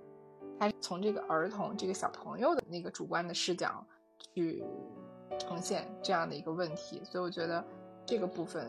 [0.59, 3.85] 他从这个儿童、这个小朋友的那个主观的视角
[4.35, 4.65] 去
[5.39, 7.63] 呈现这样的一个问题，所以我觉得
[8.07, 8.67] 这个部分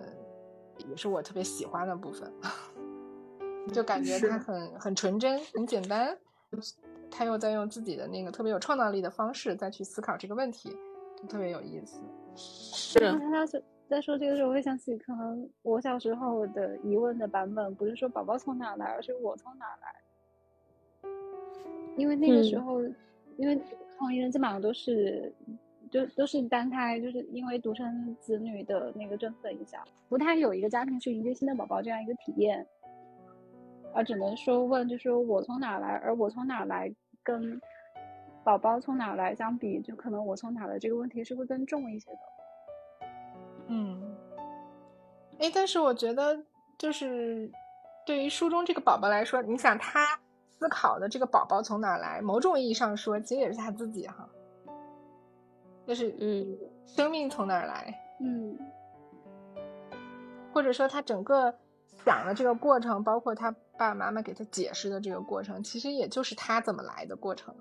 [0.89, 2.31] 也是我特别喜欢的部分，
[3.73, 6.17] 就感觉他很很纯真、很简单，
[7.09, 10.75] 他又在用自己的那个特别有创造力的方式再去思考这个问题，
[11.15, 12.01] 就特别有意思。
[12.35, 12.99] 是。
[13.89, 21.11] 在说这个时候，我会想起可能我小时候的疑问的版本，不是说宝宝从哪来，而是我从哪来。
[21.95, 22.81] 因为那个时候，
[23.37, 23.61] 因为
[23.97, 25.31] 同龄人基本上都是，
[25.93, 29.79] 就都是单胎，就是因为独生子女的那个政策影响，
[30.09, 32.65] 不太有一个家庭去迎接新的宝宝这样一个体验，
[33.93, 36.91] 而只能说问，就说我从哪来，而我从哪来
[37.21, 37.61] 跟
[38.43, 43.07] 宝宝从哪来相比，就可能我从哪来这个问题是会更重一些的。
[43.67, 44.15] 嗯，
[45.37, 46.43] 哎，但是我觉得，
[46.75, 47.51] 就是
[48.03, 50.19] 对于书中这个宝宝来说，你想他
[50.49, 52.19] 思考的这个宝宝从哪来？
[52.19, 54.27] 某种意义上说，其实也是他自己哈，
[55.85, 57.99] 就是嗯，生命从哪儿来？
[58.19, 58.57] 嗯，
[60.53, 61.53] 或者说他整个
[62.05, 67.53] 想的这个过程，包括他爸爸妈妈给他解释的这个过程，其实也就是他怎么来的过程。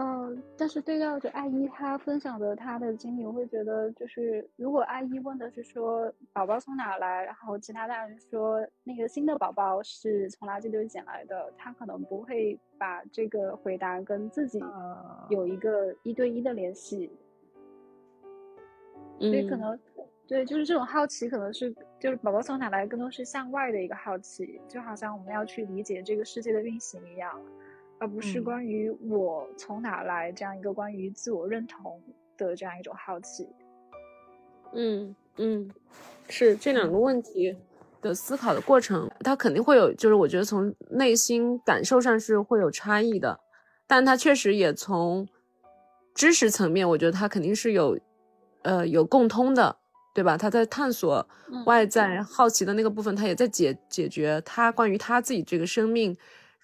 [0.00, 14.62] 嗯，但是对照着阿姨她分享的她的经历，我会觉得，就是如果阿姨问的是说宝宝从哪来，然后其他大人说那个新的宝宝是从垃圾堆捡来的，他可能不会把这个回答跟自己
[15.30, 17.10] 有一个一对一的联系，
[19.18, 19.76] 所以可能
[20.28, 27.36] 对，就是这种好奇，可能是就是宝宝从哪来，更多是向外的一个好奇，就好像我们要去理解这个世界的运行一样。
[27.98, 32.00] 而不是关于我从哪来这样一个关于自我认同
[32.36, 33.48] 的这样一种好奇。
[34.72, 35.70] 嗯嗯，
[36.28, 37.56] 是这两个问题
[38.00, 43.40] 的思考的过程，它肯定会有，就是我觉得从内心感受上是会有差异的，
[43.86, 45.26] 但它确实也从
[46.14, 47.98] 知识层面，我觉得它肯定是有
[48.62, 49.76] 呃有共通的，
[50.14, 50.36] 对吧？
[50.36, 51.26] 他在探索
[51.66, 56.16] 外在好奇的那个部分，他也在解解决他关于他自己这个生命。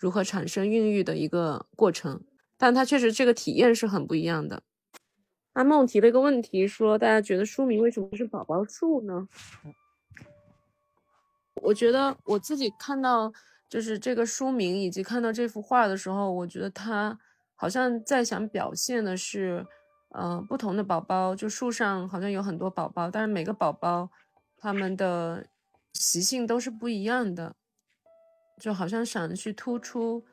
[0.04, 2.22] 如何产生孕育的一个过程，
[2.58, 4.62] 但它确实这个体验是很不一样的。
[5.54, 9.26] 阿梦提了一个问题，说大家觉得书名为什么是宝宝树呢？
[11.62, 13.32] 我觉得我自己看到
[13.70, 17.18] 就是这个书名以及看到这幅画的时候，我觉得他
[17.54, 19.64] 好像在想表现的是，
[20.10, 24.10] 呃，不同的宝宝，就树上好像有很多宝宝，但是每个宝宝
[24.58, 25.46] 他们的
[25.94, 27.56] 习性都是不一样的。
[28.60, 30.24] 就好像想去突出，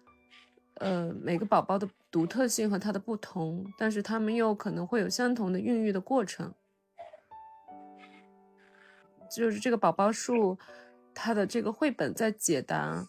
[0.76, 6.53] 呃，每个宝宝的独特性和它的不同，但是他们又可能会有相同的孕育的过程。
[9.30, 10.57] 就是这个宝宝树，
[11.13, 13.07] 它的这个绘本在解答，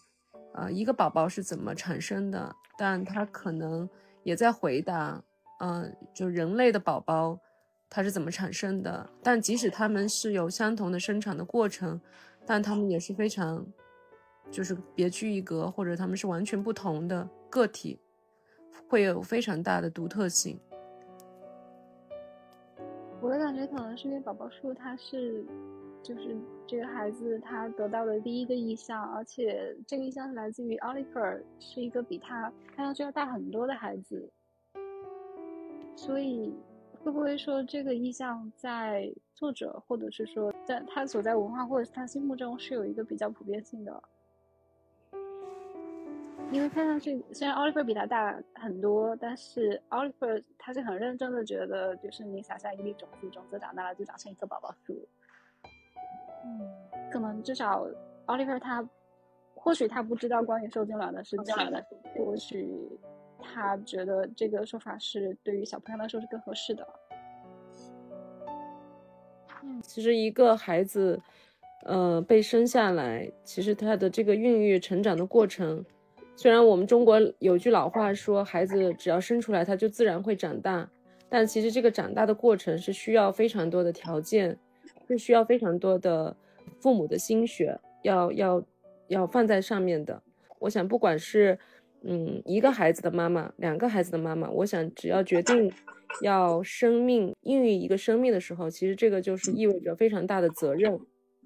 [0.55, 3.89] 呃，一个宝宝是怎么产生的，但它可能
[4.23, 5.23] 也在回答，
[5.61, 7.39] 嗯，就人类的宝宝
[7.91, 9.11] 它是怎么产生的。
[9.23, 12.01] 但即使他们是有相同的生产的过程，
[12.47, 13.67] 但他们也是非常。
[14.51, 17.99] 就是别具一格，或者他们是完全不同的个体，
[18.89, 20.59] 会有非常大的独特性。
[23.21, 25.45] 我的感觉可能是因为宝宝树，它是
[26.03, 26.37] 就是
[26.67, 34.29] 这个孩子他得到的第一个意象，而且这个意象是来自于 Oliver，是一个比他看上去要大很多的孩子，
[35.95, 36.53] 所以
[37.03, 44.03] 会不会说这个意象在作者或者是说在他所在文化或者他心目中是有一个比较普遍性的？
[46.53, 55.09] 因为看上去虽然 Oliver 比他大很多，但是 Oliver 他是很认真的，觉得就是你撒下一粒种子，种子长大了就长成一棵宝宝树。
[56.45, 56.61] 嗯，
[57.11, 57.87] 可能至少
[58.27, 58.87] Oliver 他
[59.55, 61.55] 或许他不知道关于受精卵的事情，
[62.15, 62.69] 或许
[63.41, 66.87] 他觉得这个说法是对于小朋友来说是更合适的。
[69.83, 71.19] 其实一个孩子，
[71.87, 75.85] 呃，被生下来，其实他的这个孕育成长的过程，
[76.35, 80.89] 虽然我们中国有句老话说，孩子只要生出来他就自然会长大，
[81.29, 84.59] 但其实这个长大的过程是需要非常多的条件，
[85.07, 86.37] 是需要非常多的
[86.81, 88.65] 父母的心血，要要
[89.09, 90.23] 要放在上面的。
[90.59, 91.59] 我想，不管是
[92.03, 95.73] 嗯一个孩子的妈妈，两个孩子的妈妈，我想只要决定。
[96.21, 101.01] 要生命孕育一个生命的时候，其实这个就是意味着非常大的责任，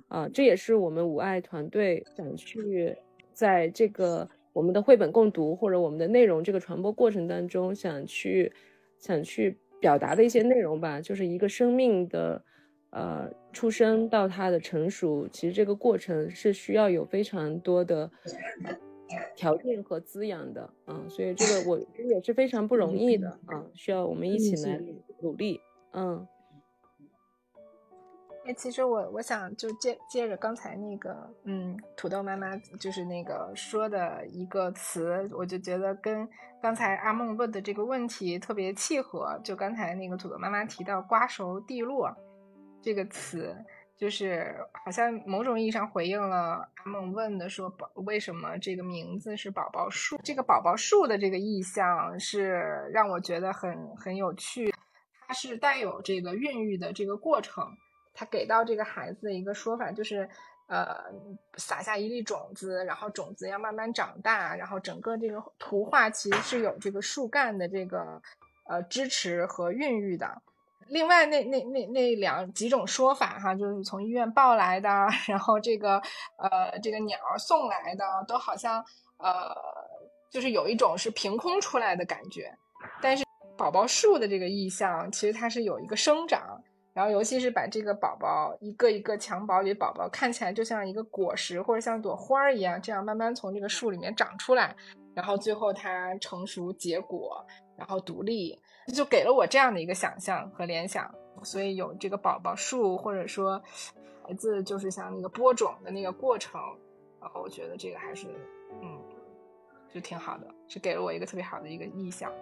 [0.08, 2.96] 啊，这也是我们五爱团队想去
[3.32, 8.50] 在这个我们的绘本共读或者我们的内容这个传播过程当中想去
[8.98, 12.42] 想去表达的一些内容吧，就是一个生命的
[12.88, 18.10] 呃出生到它的成熟，其实这个过程是需要有非常多的。
[19.36, 24.80] 条件和滋养的，啊，所以这个我也是非常不容易的，啊，需要我们一起来
[25.20, 25.60] 努力，
[25.92, 26.26] 嗯。
[28.46, 36.28] 哎，其实我我想就接接着刚才那个，嗯，土豆妈妈就是那个说的一个词，我就觉得跟
[36.62, 39.40] 刚才阿梦问的这个问题特别契合。
[39.44, 42.14] 就刚才那个土豆妈妈提到“瓜熟蒂落”
[42.80, 43.56] 这个词。
[43.98, 50.18] 就是好像某种意义上回应了阿梦问的说宝为什么这个名字是宝宝树？
[50.22, 54.70] 这个宝宝树的这个意象是让我觉得很很有趣，
[55.26, 57.64] 它是带有这个孕育的这个过程，
[58.18, 60.26] 它给到这个孩子一个说法就是，
[60.68, 60.96] 呃，
[61.58, 68.20] 撒下一粒种子，然后种子要慢慢长大，然后整个这个图画其实是有这个树干的这个
[68.66, 70.42] 呃支持和孕育的。
[70.88, 74.88] 另外那那那那两几种说法哈，就是从医院抱来的，
[75.26, 76.00] 然后这个
[76.38, 78.82] 呃这个鸟送来的，都好像
[79.18, 79.52] 呃
[80.30, 82.56] 就是有一种是凭空出来的感觉。
[83.02, 83.24] 但是
[83.56, 86.62] 宝宝树的这个意象，其实它是有一个生长，
[86.96, 94.74] 然后尤其是把这个宝宝一个一个襁褓里宝宝看起来就像一个果实或者像朵花儿一样，这样慢慢从这个树里面长出来，
[95.14, 97.44] 然后最后它成熟结果，
[97.76, 98.58] 然后独立。
[98.94, 103.60] 就给了我这样的一个想象和联想，所以有这个宝宝树，或者说
[104.22, 106.58] 孩子就是像那个播种的那个过程，
[107.20, 108.28] 然后我觉得这个还是
[108.80, 108.98] 嗯，
[109.92, 112.32] 就挺好的，是给了我一个特别好的一个意象。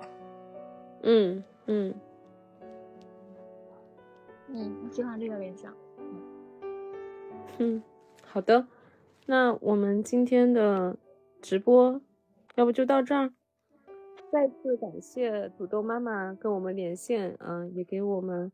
[1.02, 1.94] 嗯嗯嗯，
[4.90, 5.74] 喜欢这个联想。
[7.58, 7.82] 嗯，
[8.24, 8.66] 好的，
[9.26, 10.96] 那我们今天的
[11.40, 12.00] 直播
[12.56, 13.32] 要不就到这儿。
[14.32, 18.50] 再次感谢土豆妈妈跟我们连线，嗯，也给我们，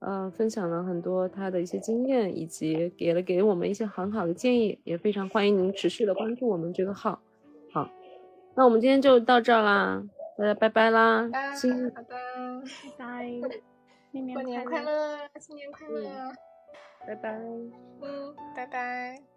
[0.00, 7.20] 呃，分享了很多她的一些经验，以及给了给我们一些很好的建议，也非常欢迎您持续的关注我们这个号。
[7.72, 7.88] 好，
[8.56, 10.02] 那我们今天就到这儿啦，
[10.36, 11.30] 大家拜拜啦！
[11.54, 12.16] 新好的，
[12.98, 13.60] 拜拜，
[14.10, 16.32] 新年快乐，新年快乐，
[17.06, 17.30] 拜拜，
[18.02, 19.29] 嗯，拜拜。